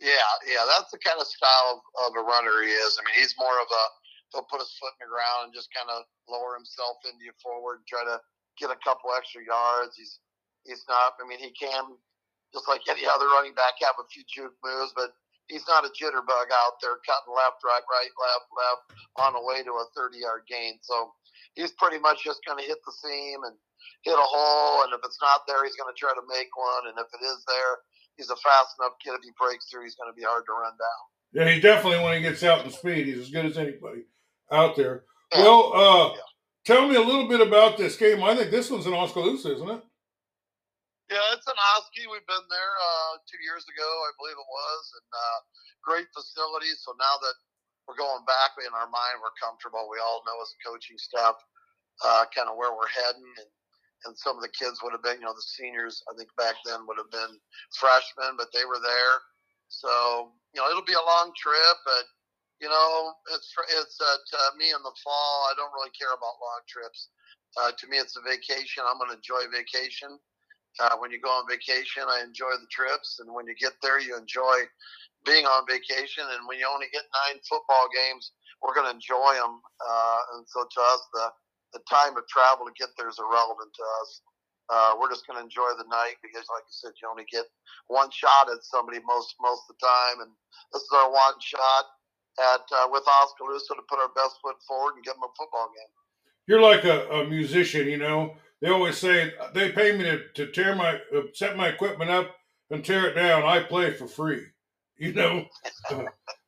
Yeah, 0.00 0.32
yeah, 0.48 0.64
that's 0.66 0.90
the 0.90 0.98
kind 0.98 1.20
of 1.20 1.26
style 1.26 1.84
of, 2.00 2.10
of 2.10 2.16
a 2.16 2.24
runner 2.24 2.62
he 2.64 2.72
is. 2.72 2.98
I 2.98 3.04
mean, 3.04 3.20
he's 3.20 3.36
more 3.38 3.60
of 3.60 3.68
a 3.68 3.84
he'll 4.32 4.46
put 4.46 4.62
his 4.62 4.72
foot 4.78 4.94
in 4.98 5.06
the 5.06 5.10
ground 5.10 5.50
and 5.50 5.54
just 5.54 5.74
kind 5.74 5.90
of 5.90 6.06
lower 6.30 6.54
himself 6.54 7.02
into 7.06 7.26
you 7.26 7.34
forward 7.42 7.82
try 7.86 8.02
to 8.06 8.18
get 8.58 8.70
a 8.70 8.78
couple 8.82 9.10
extra 9.14 9.42
yards. 9.42 9.94
He's 9.98 10.20
he's 10.64 10.84
not. 10.86 11.18
I 11.18 11.24
mean, 11.26 11.40
he 11.40 11.50
can 11.54 11.96
just 12.52 12.66
like 12.66 12.82
any 12.90 13.06
other 13.06 13.30
running 13.30 13.54
back 13.54 13.78
have 13.80 13.98
a 13.98 14.06
few 14.10 14.26
juke 14.26 14.56
moves, 14.62 14.92
but 14.94 15.14
he's 15.46 15.66
not 15.66 15.86
a 15.86 15.90
jitterbug 15.94 16.50
out 16.50 16.78
there 16.82 16.98
cutting 17.06 17.34
left, 17.34 17.62
right, 17.62 17.82
right, 17.86 18.12
left, 18.18 18.48
left 18.54 18.84
on 19.18 19.34
the 19.34 19.42
way 19.42 19.62
to 19.62 19.70
a 19.70 19.86
30 19.94 20.18
yard 20.18 20.42
gain. 20.50 20.78
So 20.82 21.14
he's 21.54 21.74
pretty 21.78 21.98
much 21.98 22.26
just 22.26 22.42
going 22.46 22.58
to 22.58 22.66
hit 22.66 22.78
the 22.82 22.94
seam 22.94 23.42
and 23.46 23.54
hit 24.02 24.18
a 24.18 24.26
hole. 24.26 24.82
And 24.86 24.94
if 24.94 25.02
it's 25.06 25.22
not 25.22 25.46
there, 25.46 25.62
he's 25.62 25.78
going 25.78 25.90
to 25.90 25.98
try 25.98 26.10
to 26.14 26.26
make 26.26 26.50
one. 26.54 26.90
And 26.90 26.98
if 26.98 27.10
it 27.14 27.22
is 27.22 27.42
there, 27.46 27.82
he's 28.18 28.30
a 28.30 28.38
fast 28.42 28.78
enough 28.78 28.98
kid. 29.02 29.14
If 29.14 29.22
he 29.22 29.34
breaks 29.38 29.70
through, 29.70 29.86
he's 29.86 29.98
going 29.98 30.10
to 30.10 30.18
be 30.18 30.26
hard 30.26 30.46
to 30.46 30.54
run 30.54 30.74
down. 30.74 31.02
Yeah, 31.30 31.46
he 31.46 31.62
definitely, 31.62 32.02
when 32.02 32.18
he 32.18 32.22
gets 32.22 32.42
out 32.42 32.66
in 32.66 32.70
speed, 32.74 33.06
he's 33.06 33.18
as 33.18 33.30
good 33.30 33.46
as 33.46 33.58
anybody 33.58 34.10
out 34.52 34.76
there. 34.76 35.04
Yeah. 35.32 35.42
Well, 35.42 35.72
uh, 35.74 36.08
yeah. 36.14 36.28
tell 36.66 36.88
me 36.88 36.96
a 36.96 37.02
little 37.02 37.28
bit 37.28 37.40
about 37.40 37.78
this 37.78 37.96
game. 37.96 38.22
I 38.22 38.34
think 38.34 38.50
this 38.50 38.70
one's 38.70 38.86
in 38.86 38.94
Oskaloosa, 38.94 39.54
isn't 39.54 39.70
it? 39.70 39.82
Yeah, 41.10 41.26
it's 41.34 41.46
in 41.46 41.58
Oski. 41.74 42.06
We've 42.06 42.26
been 42.30 42.46
there 42.46 42.74
uh, 42.78 43.18
two 43.26 43.42
years 43.42 43.66
ago, 43.66 43.82
I 43.82 44.14
believe 44.14 44.38
it 44.38 44.46
was, 44.46 44.82
and 44.94 45.10
uh, 45.10 45.38
great 45.82 46.06
facilities. 46.14 46.86
So 46.86 46.94
now 46.94 47.18
that 47.18 47.36
we're 47.90 47.98
going 47.98 48.22
back 48.30 48.54
in 48.62 48.70
our 48.70 48.86
mind, 48.86 49.18
we're 49.18 49.34
comfortable. 49.42 49.90
We 49.90 49.98
all 49.98 50.22
know 50.22 50.38
as 50.38 50.54
a 50.54 50.62
coaching 50.62 50.98
staff 51.02 51.34
uh, 52.06 52.30
kind 52.30 52.46
of 52.46 52.54
where 52.54 52.70
we're 52.70 52.94
heading, 52.94 53.26
and, 53.42 53.50
and 54.06 54.14
some 54.14 54.38
of 54.38 54.46
the 54.46 54.54
kids 54.54 54.78
would 54.86 54.94
have 54.94 55.02
been, 55.02 55.18
you 55.18 55.26
know, 55.26 55.34
the 55.34 55.42
seniors. 55.42 55.98
I 56.06 56.14
think 56.14 56.30
back 56.38 56.54
then 56.62 56.86
would 56.86 57.02
have 57.02 57.10
been 57.10 57.34
freshmen, 57.74 58.38
but 58.38 58.54
they 58.54 58.62
were 58.62 58.78
there. 58.78 59.16
So 59.66 60.30
you 60.54 60.60
know, 60.60 60.68
it'll 60.70 60.86
be 60.86 60.98
a 60.98 61.10
long 61.10 61.32
trip, 61.34 61.76
but 61.86 62.04
you 62.60 62.68
know, 62.68 63.16
it's 63.32 63.48
it's 63.80 63.96
uh, 63.96 64.18
to 64.20 64.38
me 64.60 64.68
in 64.68 64.82
the 64.84 64.92
fall. 65.00 65.48
I 65.48 65.56
don't 65.56 65.72
really 65.72 65.92
care 65.96 66.12
about 66.12 66.36
long 66.44 66.60
trips. 66.68 67.08
Uh, 67.56 67.72
to 67.72 67.84
me, 67.88 67.96
it's 67.96 68.20
a 68.20 68.22
vacation. 68.22 68.84
I'm 68.84 69.00
going 69.00 69.10
to 69.10 69.18
enjoy 69.18 69.48
vacation. 69.48 70.20
Uh, 70.78 70.94
when 71.00 71.10
you 71.10 71.18
go 71.18 71.32
on 71.34 71.48
vacation, 71.50 72.04
I 72.06 72.22
enjoy 72.22 72.52
the 72.60 72.70
trips, 72.70 73.18
and 73.18 73.32
when 73.32 73.48
you 73.48 73.56
get 73.58 73.74
there, 73.82 73.98
you 73.98 74.14
enjoy 74.14 74.68
being 75.26 75.48
on 75.48 75.66
vacation. 75.66 76.22
And 76.22 76.46
when 76.46 76.60
you 76.60 76.68
only 76.68 76.86
get 76.92 77.02
nine 77.26 77.40
football 77.48 77.90
games, 77.90 78.30
we're 78.62 78.76
going 78.76 78.86
to 78.86 78.94
enjoy 78.94 79.34
them. 79.40 79.64
Uh, 79.80 80.20
and 80.36 80.44
so, 80.46 80.68
to 80.68 80.80
us, 80.92 81.02
the 81.16 81.26
the 81.72 81.82
time 81.88 82.12
of 82.20 82.28
travel 82.28 82.68
to 82.68 82.74
get 82.76 82.92
there 83.00 83.08
is 83.08 83.18
irrelevant 83.18 83.72
to 83.72 83.84
us. 84.04 84.10
Uh, 84.70 84.94
we're 85.00 85.10
just 85.10 85.26
going 85.26 85.38
to 85.38 85.42
enjoy 85.42 85.66
the 85.80 85.88
night 85.88 86.20
because, 86.22 86.46
like 86.52 86.62
you 86.68 86.76
said, 86.76 86.94
you 87.00 87.08
only 87.08 87.26
get 87.32 87.48
one 87.88 88.12
shot 88.12 88.52
at 88.52 88.60
somebody 88.62 89.00
most 89.08 89.32
most 89.40 89.64
of 89.64 89.74
the 89.74 89.80
time, 89.80 90.28
and 90.28 90.30
this 90.76 90.84
is 90.84 90.92
our 90.92 91.08
one 91.08 91.40
shot 91.40 91.88
at 92.38 92.60
uh, 92.72 92.88
with 92.90 93.02
Oskaloosa 93.22 93.74
to 93.74 93.82
put 93.88 93.98
our 93.98 94.10
best 94.14 94.36
foot 94.42 94.56
forward 94.66 94.94
and 94.96 95.04
get 95.04 95.14
them 95.14 95.24
a 95.24 95.32
football 95.36 95.70
game. 95.74 95.92
You're 96.46 96.60
like 96.60 96.84
a, 96.84 97.08
a 97.10 97.28
musician, 97.28 97.86
you 97.86 97.98
know. 97.98 98.34
They 98.60 98.68
always 98.68 98.98
say 98.98 99.32
they 99.54 99.72
pay 99.72 99.96
me 99.96 100.04
to, 100.04 100.28
to 100.34 100.46
tear 100.52 100.74
my 100.74 101.00
uh, 101.14 101.22
set 101.32 101.56
my 101.56 101.68
equipment 101.68 102.10
up 102.10 102.34
and 102.70 102.84
tear 102.84 103.06
it 103.06 103.14
down. 103.14 103.42
I 103.44 103.60
play 103.60 103.92
for 103.92 104.06
free, 104.06 104.44
you 104.98 105.12
know, 105.12 105.46
because 105.88 106.06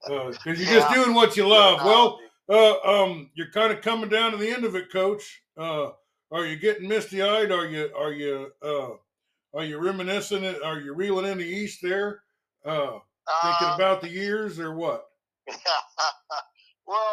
uh, 0.08 0.14
uh 0.14 0.32
you're 0.44 0.54
yeah. 0.56 0.72
just 0.74 0.94
doing 0.94 1.14
what 1.14 1.36
you 1.36 1.48
love. 1.48 1.84
Well, 1.84 2.20
uh, 2.48 2.80
um, 2.80 3.30
you're 3.34 3.50
kind 3.50 3.72
of 3.72 3.80
coming 3.80 4.08
down 4.10 4.32
to 4.32 4.36
the 4.36 4.50
end 4.50 4.64
of 4.64 4.74
it, 4.76 4.92
Coach. 4.92 5.42
Uh, 5.56 5.90
are 6.30 6.46
you 6.46 6.56
getting 6.56 6.88
misty 6.88 7.22
eyed? 7.22 7.52
Are 7.52 7.66
you 7.66 7.90
are 7.96 8.12
you 8.12 8.50
are 8.62 9.64
you 9.64 9.78
reminiscing? 9.78 10.44
Are 10.62 10.80
you 10.80 10.94
reeling 10.94 11.30
in 11.30 11.38
the 11.38 11.44
east 11.44 11.80
there? 11.82 12.22
thinking 12.64 13.74
about 13.74 14.00
the 14.00 14.08
years 14.08 14.58
or 14.58 14.74
what? 14.74 15.11
well, 16.88 17.12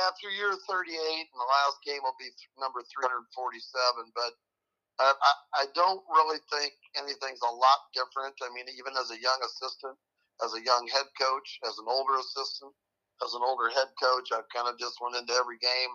after 0.00 0.28
year 0.30 0.52
38, 0.68 0.92
and 0.92 1.38
the 1.40 1.50
last 1.50 1.78
game 1.84 2.02
will 2.04 2.18
be 2.20 2.28
number 2.60 2.84
347, 2.84 4.12
but 4.12 4.32
I, 5.00 5.12
I, 5.16 5.32
I 5.54 5.64
don't 5.72 6.04
really 6.12 6.40
think 6.52 6.76
anything's 6.96 7.40
a 7.40 7.52
lot 7.54 7.80
different. 7.96 8.36
I 8.44 8.52
mean, 8.52 8.68
even 8.76 8.96
as 9.00 9.08
a 9.10 9.18
young 9.20 9.40
assistant, 9.44 9.96
as 10.44 10.52
a 10.52 10.64
young 10.64 10.88
head 10.92 11.08
coach, 11.16 11.48
as 11.64 11.76
an 11.80 11.88
older 11.88 12.20
assistant, 12.20 12.72
as 13.24 13.32
an 13.32 13.44
older 13.44 13.72
head 13.72 13.88
coach, 14.00 14.32
I've 14.32 14.48
kind 14.52 14.68
of 14.68 14.76
just 14.80 15.00
went 15.00 15.16
into 15.16 15.32
every 15.36 15.60
game 15.60 15.92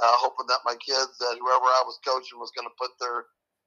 uh, 0.00 0.16
hoping 0.18 0.46
that 0.48 0.64
my 0.64 0.74
kids, 0.80 1.18
that 1.20 1.36
whoever 1.38 1.68
I 1.68 1.82
was 1.84 1.98
coaching, 2.06 2.38
was 2.42 2.50
going 2.56 2.66
to 2.66 2.80
put 2.80 2.90
their 2.98 3.26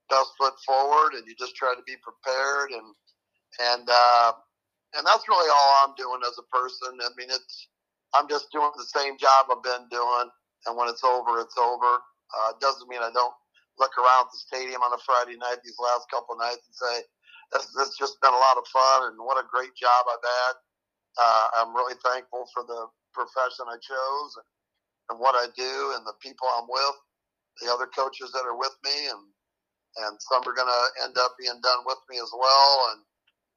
best 0.10 0.34
foot 0.38 0.54
forward, 0.66 1.14
and 1.14 1.24
you 1.28 1.36
just 1.38 1.56
try 1.56 1.74
to 1.76 1.86
be 1.86 1.96
prepared 2.02 2.72
and 2.72 2.88
and 3.56 3.88
uh, 3.88 4.34
and 4.98 5.06
that's 5.06 5.28
really 5.28 5.50
all 5.50 5.72
I'm 5.86 5.96
doing 5.96 6.22
as 6.26 6.38
a 6.40 6.48
person. 6.52 6.98
I 7.04 7.10
mean, 7.18 7.30
it's 7.30 7.68
I'm 8.16 8.28
just 8.30 8.52
doing 8.52 8.72
the 8.78 8.88
same 8.88 9.18
job 9.20 9.52
I've 9.52 9.64
been 9.64 9.88
doing, 9.92 10.28
and 10.68 10.74
when 10.78 10.88
it's 10.90 11.04
over, 11.04 11.40
it's 11.42 11.58
over. 11.58 12.00
Uh, 12.32 12.52
doesn't 12.60 12.90
mean 12.90 13.04
I 13.04 13.12
don't 13.14 13.36
look 13.78 13.92
around 14.00 14.32
the 14.32 14.40
stadium 14.40 14.82
on 14.82 14.96
a 14.96 15.02
Friday 15.04 15.36
night 15.38 15.60
these 15.64 15.78
last 15.80 16.08
couple 16.10 16.36
nights 16.40 16.64
and 16.64 16.76
say, 16.76 16.96
this, 17.54 17.68
this 17.76 18.00
just 18.00 18.20
been 18.24 18.34
a 18.34 18.40
lot 18.40 18.58
of 18.58 18.66
fun 18.72 19.12
and 19.12 19.20
what 19.20 19.38
a 19.38 19.48
great 19.52 19.76
job 19.76 20.02
I've 20.08 20.24
had. 20.24 20.56
Uh, 21.16 21.48
I'm 21.62 21.76
really 21.76 21.96
thankful 22.04 22.48
for 22.56 22.64
the 22.64 22.88
profession 23.14 23.68
I 23.68 23.80
chose 23.80 24.32
and, 24.40 24.50
and 25.12 25.18
what 25.20 25.36
I 25.36 25.48
do 25.56 25.96
and 25.96 26.04
the 26.08 26.18
people 26.24 26.48
I'm 26.56 26.68
with, 26.68 26.98
the 27.62 27.72
other 27.72 27.88
coaches 27.88 28.32
that 28.34 28.48
are 28.48 28.58
with 28.58 28.76
me, 28.84 29.12
and 29.12 29.24
and 29.96 30.20
some 30.20 30.44
are 30.44 30.56
going 30.56 30.68
to 30.68 30.84
end 31.08 31.16
up 31.18 31.36
being 31.40 31.56
done 31.64 31.82
with 31.88 32.00
me 32.10 32.18
as 32.20 32.32
well. 32.36 32.74
And 32.92 33.00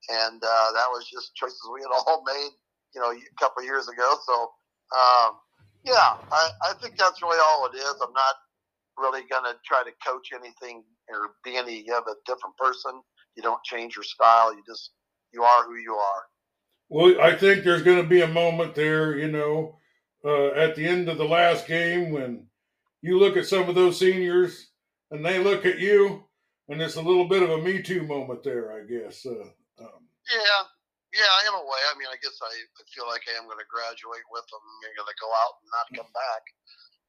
and 0.09 0.43
uh, 0.43 0.73
that 0.73 0.89
was 0.91 1.09
just 1.11 1.35
choices 1.35 1.61
we 1.73 1.81
had 1.81 1.93
all 2.07 2.23
made, 2.27 2.51
you 2.95 3.01
know, 3.01 3.11
a 3.11 3.41
couple 3.41 3.63
years 3.63 3.89
ago. 3.89 4.17
So, 4.27 4.35
um, 4.95 5.39
yeah, 5.85 6.17
I, 6.33 6.51
I 6.71 6.73
think 6.81 6.97
that's 6.97 7.23
really 7.23 7.39
all 7.39 7.67
it 7.73 7.77
is. 7.77 7.95
I'm 8.03 8.13
not 8.13 8.35
really 8.97 9.23
going 9.31 9.45
to 9.45 9.59
try 9.65 9.83
to 9.85 9.93
coach 10.07 10.31
anything 10.35 10.83
or 11.09 11.35
be 11.45 11.57
any 11.57 11.81
of 11.91 12.05
a 12.09 12.17
different 12.27 12.57
person. 12.57 13.01
You 13.37 13.43
don't 13.43 13.63
change 13.65 13.97
your 13.97 14.05
style. 14.05 14.53
You 14.55 14.63
just 14.67 14.91
you 15.33 15.43
are 15.43 15.65
who 15.65 15.77
you 15.77 15.95
are. 15.95 16.23
Well, 16.89 17.21
I 17.21 17.37
think 17.37 17.65
there's 17.65 17.83
going 17.83 18.03
to 18.03 18.09
be 18.09 18.23
a 18.23 18.29
moment 18.29 18.75
there, 18.75 19.19
you 19.19 19.31
know, 19.31 19.79
uh, 20.25 20.49
at 20.49 20.75
the 20.75 20.87
end 20.87 21.09
of 21.09 21.19
the 21.19 21.25
last 21.25 21.67
game 21.67 22.11
when 22.11 22.47
you 23.03 23.19
look 23.19 23.37
at 23.37 23.47
some 23.47 23.69
of 23.69 23.75
those 23.75 23.99
seniors 23.99 24.71
and 25.11 25.25
they 25.25 25.39
look 25.39 25.67
at 25.67 25.79
you, 25.79 26.25
and 26.69 26.81
it's 26.81 26.97
a 26.97 27.03
little 27.03 27.29
bit 27.29 27.43
of 27.43 27.51
a 27.51 27.59
Me 27.59 27.83
Too 27.83 28.03
moment 28.03 28.43
there, 28.43 28.73
I 28.73 28.85
guess. 28.87 29.25
Uh, 29.25 29.49
yeah, 30.31 30.61
yeah, 31.15 31.35
in 31.49 31.55
a 31.57 31.65
way. 31.65 31.83
I 31.89 31.97
mean, 31.97 32.11
I 32.11 32.19
guess 32.21 32.37
I, 32.41 32.53
I 32.53 32.83
feel 32.93 33.09
like 33.09 33.25
I 33.29 33.37
am 33.41 33.49
going 33.49 33.61
to 33.61 33.69
graduate 33.69 34.27
with 34.29 34.47
them. 34.49 34.61
I'm 34.61 34.93
going 34.93 35.09
to 35.09 35.23
go 35.23 35.31
out 35.33 35.55
and 35.61 35.69
not 35.73 35.87
come 35.97 36.13
back, 36.13 36.43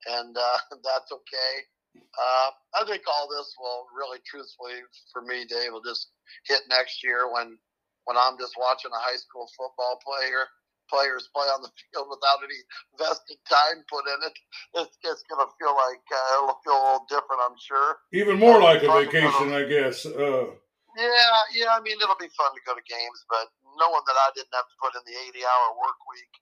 and 0.07 0.33
uh, 0.35 0.59
that's 0.87 1.11
okay. 1.11 1.53
Uh, 1.99 2.49
I 2.77 2.85
think 2.85 3.03
all 3.09 3.27
this 3.27 3.49
will 3.57 3.89
really, 3.91 4.21
truthfully, 4.23 4.85
for 5.11 5.25
me, 5.25 5.43
Dave, 5.49 5.73
will 5.73 5.83
just 5.83 6.13
hit 6.45 6.61
next 6.69 7.03
year 7.03 7.27
when 7.27 7.57
when 8.05 8.17
I'm 8.17 8.39
just 8.39 8.55
watching 8.57 8.93
a 8.93 9.01
high 9.01 9.19
school 9.19 9.45
football 9.57 9.99
player 10.01 10.47
players 10.89 11.29
play 11.33 11.45
on 11.45 11.61
the 11.61 11.69
field 11.93 12.09
without 12.09 12.41
any 12.41 12.59
vested 12.97 13.37
time 13.47 13.85
put 13.87 14.09
in 14.09 14.19
it. 14.25 14.35
It's, 14.81 14.97
it's 15.05 15.23
going 15.29 15.45
to 15.45 15.49
feel 15.61 15.73
like 15.77 16.01
uh, 16.09 16.43
it'll 16.43 16.59
feel 16.65 16.73
a 16.73 16.83
little 16.83 17.05
different, 17.07 17.39
I'm 17.45 17.57
sure. 17.61 18.01
Even 18.11 18.39
more 18.41 18.59
like 18.59 18.81
a 18.83 18.89
vacation, 18.89 19.53
I 19.53 19.63
guess. 19.69 20.05
Uh, 20.05 20.57
Yeah, 20.99 21.39
yeah. 21.55 21.71
I 21.71 21.79
mean, 21.79 21.95
it'll 21.95 22.19
be 22.19 22.31
fun 22.35 22.51
to 22.51 22.61
go 22.67 22.75
to 22.75 22.83
games, 22.83 23.23
but 23.31 23.47
knowing 23.79 24.03
that 24.03 24.17
I 24.19 24.29
didn't 24.35 24.51
have 24.51 24.67
to 24.67 24.77
put 24.83 24.91
in 24.99 25.03
the 25.07 25.15
80-hour 25.31 25.67
work 25.79 25.99
week 26.11 26.33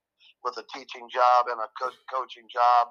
with 0.42 0.58
a 0.58 0.66
teaching 0.74 1.06
job 1.14 1.46
and 1.54 1.62
a 1.62 1.70
co- 1.78 2.02
coaching 2.10 2.50
job, 2.50 2.90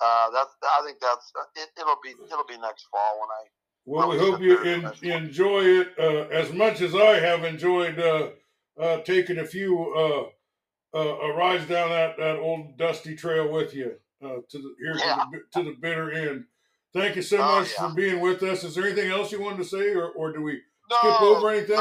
uh, 0.00 0.30
that's 0.30 0.54
I 0.62 0.86
think 0.86 0.98
that's 1.02 1.32
it, 1.56 1.70
will 1.84 1.98
be 2.02 2.10
it'll 2.10 2.46
be 2.46 2.58
next 2.58 2.86
fall 2.90 3.20
when 3.20 3.28
I. 3.28 3.42
Well, 3.86 4.08
we 4.08 4.18
hope 4.18 4.40
you 4.40 4.62
in, 4.62 4.92
enjoy 5.10 5.64
it 5.64 5.88
uh, 5.98 6.28
as 6.30 6.52
much 6.52 6.80
as 6.80 6.94
I 6.94 7.18
have 7.18 7.44
enjoyed 7.44 7.98
uh, 7.98 8.28
uh 8.78 9.00
taking 9.02 9.38
a 9.38 9.44
few 9.44 10.30
uh, 10.94 10.96
uh, 10.96 11.32
rides 11.34 11.66
down 11.66 11.90
that, 11.90 12.16
that 12.18 12.36
old 12.38 12.78
dusty 12.78 13.16
trail 13.16 13.50
with 13.50 13.74
you 13.74 13.96
to 14.20 14.44
the 14.52 14.74
here 14.78 14.94
yeah. 14.96 15.16
to, 15.16 15.26
the, 15.32 15.62
to 15.62 15.70
the 15.70 15.76
bitter 15.80 16.12
end. 16.12 16.44
Thank 16.92 17.16
you 17.16 17.22
so 17.22 17.38
oh, 17.38 17.60
much 17.60 17.72
yeah. 17.78 17.88
for 17.88 17.94
being 17.94 18.20
with 18.20 18.42
us. 18.42 18.64
Is 18.64 18.74
there 18.74 18.84
anything 18.84 19.10
else 19.10 19.30
you 19.30 19.40
wanted 19.40 19.58
to 19.58 19.64
say, 19.64 19.94
or, 19.94 20.08
or 20.10 20.32
do 20.32 20.42
we 20.42 20.60
skip 20.98 21.22
over 21.22 21.50
anything? 21.54 21.78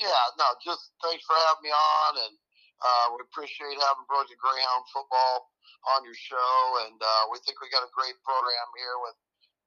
Yeah, 0.00 0.24
no, 0.40 0.46
just 0.64 0.90
thanks 1.04 1.22
for 1.22 1.36
having 1.46 1.68
me 1.68 1.70
on, 1.70 2.12
and 2.26 2.34
uh, 2.82 3.06
we 3.14 3.22
appreciate 3.22 3.76
having 3.78 4.08
Project 4.08 4.40
Greyhound 4.40 4.82
football 4.90 5.52
on 5.94 6.02
your 6.02 6.16
show, 6.16 6.52
and 6.88 6.98
uh, 6.98 7.22
we 7.30 7.38
think 7.44 7.60
we 7.62 7.70
got 7.70 7.86
a 7.86 7.92
great 7.94 8.16
program 8.26 8.68
here 8.74 8.96
with 8.98 9.16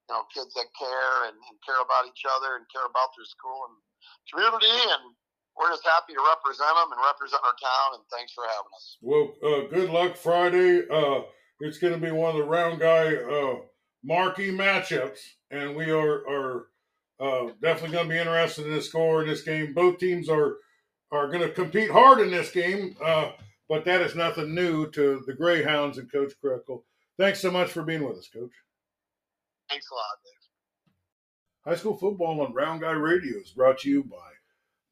you 0.09 0.11
know 0.11 0.27
kids 0.35 0.51
that 0.59 0.67
care 0.75 1.31
and, 1.31 1.37
and 1.37 1.55
care 1.63 1.79
about 1.79 2.09
each 2.09 2.27
other 2.27 2.59
and 2.59 2.67
care 2.67 2.83
about 2.83 3.15
their 3.15 3.27
school 3.27 3.71
and 3.71 3.75
community, 4.27 4.75
and 4.91 5.15
we're 5.55 5.71
just 5.71 5.87
happy 5.87 6.11
to 6.11 6.23
represent 6.23 6.73
them 6.75 6.91
and 6.91 6.99
represent 6.99 7.39
our 7.47 7.55
town. 7.55 7.89
And 7.95 8.03
thanks 8.11 8.35
for 8.35 8.43
having 8.43 8.73
us. 8.75 8.85
Well, 8.99 9.25
uh, 9.39 9.61
good 9.71 9.89
luck 9.93 10.19
Friday. 10.19 10.83
Uh, 10.89 11.23
it's 11.63 11.79
going 11.79 11.95
to 11.95 12.01
be 12.01 12.11
one 12.11 12.35
of 12.35 12.37
the 12.41 12.47
round 12.47 12.83
guy 12.83 13.15
uh, 13.15 13.63
marquee 14.03 14.51
matchups, 14.51 15.23
and 15.51 15.75
we 15.75 15.91
are 15.91 16.27
are 16.27 16.74
uh, 17.19 17.47
definitely 17.61 17.95
going 17.95 18.07
to 18.07 18.13
be 18.13 18.19
interested 18.19 18.65
in 18.65 18.73
the 18.73 18.81
score 18.81 19.21
in 19.21 19.27
this 19.29 19.43
game. 19.43 19.73
Both 19.73 19.99
teams 19.99 20.29
are 20.29 20.57
are 21.11 21.27
going 21.27 21.41
to 21.41 21.49
compete 21.49 21.91
hard 21.91 22.19
in 22.19 22.31
this 22.31 22.51
game, 22.51 22.95
uh, 23.03 23.31
but 23.69 23.85
that 23.85 24.01
is 24.01 24.15
nothing 24.15 24.53
new 24.53 24.89
to 24.91 25.23
the 25.25 25.33
Greyhounds 25.33 25.97
and 25.97 26.11
Coach 26.11 26.33
Krekel. 26.43 26.83
Thanks 27.17 27.39
so 27.39 27.51
much 27.51 27.69
for 27.69 27.83
being 27.83 28.03
with 28.03 28.17
us, 28.17 28.27
Coach. 28.27 28.51
Thanks 29.69 29.87
a 29.91 29.93
lot. 29.93 30.03
High 31.65 31.79
school 31.79 31.97
football 31.97 32.41
on 32.41 32.53
Round 32.53 32.81
Guy 32.81 32.91
Radio 32.91 33.39
is 33.39 33.49
brought 33.49 33.79
to 33.79 33.89
you 33.89 34.03
by 34.03 34.17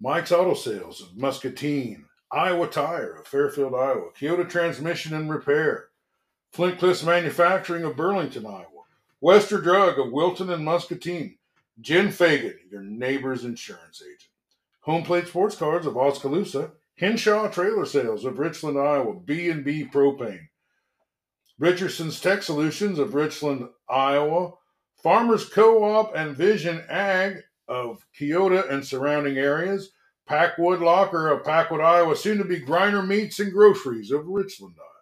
Mike's 0.01 0.31
Auto 0.31 0.55
Sales 0.55 1.01
of 1.01 1.15
Muscatine, 1.15 2.05
Iowa 2.31 2.67
Tire 2.67 3.13
of 3.13 3.27
Fairfield, 3.27 3.75
Iowa, 3.75 4.09
Keota 4.19 4.49
Transmission 4.49 5.13
and 5.13 5.29
Repair, 5.29 5.89
Flint 6.51 6.79
Cliffs 6.79 7.03
Manufacturing 7.03 7.83
of 7.83 7.95
Burlington, 7.95 8.47
Iowa. 8.47 8.67
Wester 9.21 9.61
Drug 9.61 9.99
of 9.99 10.11
Wilton 10.11 10.49
and 10.49 10.65
Muscatine. 10.65 11.37
Jen 11.81 12.11
Fagan, 12.11 12.59
your 12.71 12.81
neighbor's 12.81 13.43
insurance 13.43 14.01
agent. 14.01 14.29
Home 14.81 15.03
Plate 15.03 15.27
Sports 15.27 15.55
Cards 15.55 15.85
of 15.85 15.97
Oskaloosa. 15.97 16.71
Henshaw 16.97 17.47
Trailer 17.49 17.85
Sales 17.85 18.25
of 18.25 18.37
Richland, 18.37 18.77
Iowa. 18.77 19.15
B&B 19.15 19.85
Propane. 19.91 20.49
Richardson's 21.57 22.19
Tech 22.19 22.43
Solutions 22.43 22.99
of 22.99 23.15
Richland, 23.15 23.69
Iowa. 23.89 24.53
Farmers 25.01 25.49
Co-op 25.49 26.15
and 26.15 26.35
Vision 26.35 26.83
Ag 26.89 27.43
of 27.67 28.05
Keota 28.19 28.69
and 28.71 28.85
surrounding 28.85 29.37
areas. 29.37 29.91
Packwood 30.27 30.81
Locker 30.81 31.29
of 31.29 31.43
Packwood, 31.43 31.81
Iowa. 31.81 32.15
Soon 32.15 32.37
to 32.37 32.45
be 32.45 32.61
Griner 32.61 33.05
Meats 33.05 33.39
and 33.39 33.51
Groceries 33.51 34.11
of 34.11 34.27
Richland, 34.27 34.75
Iowa. 34.79 34.92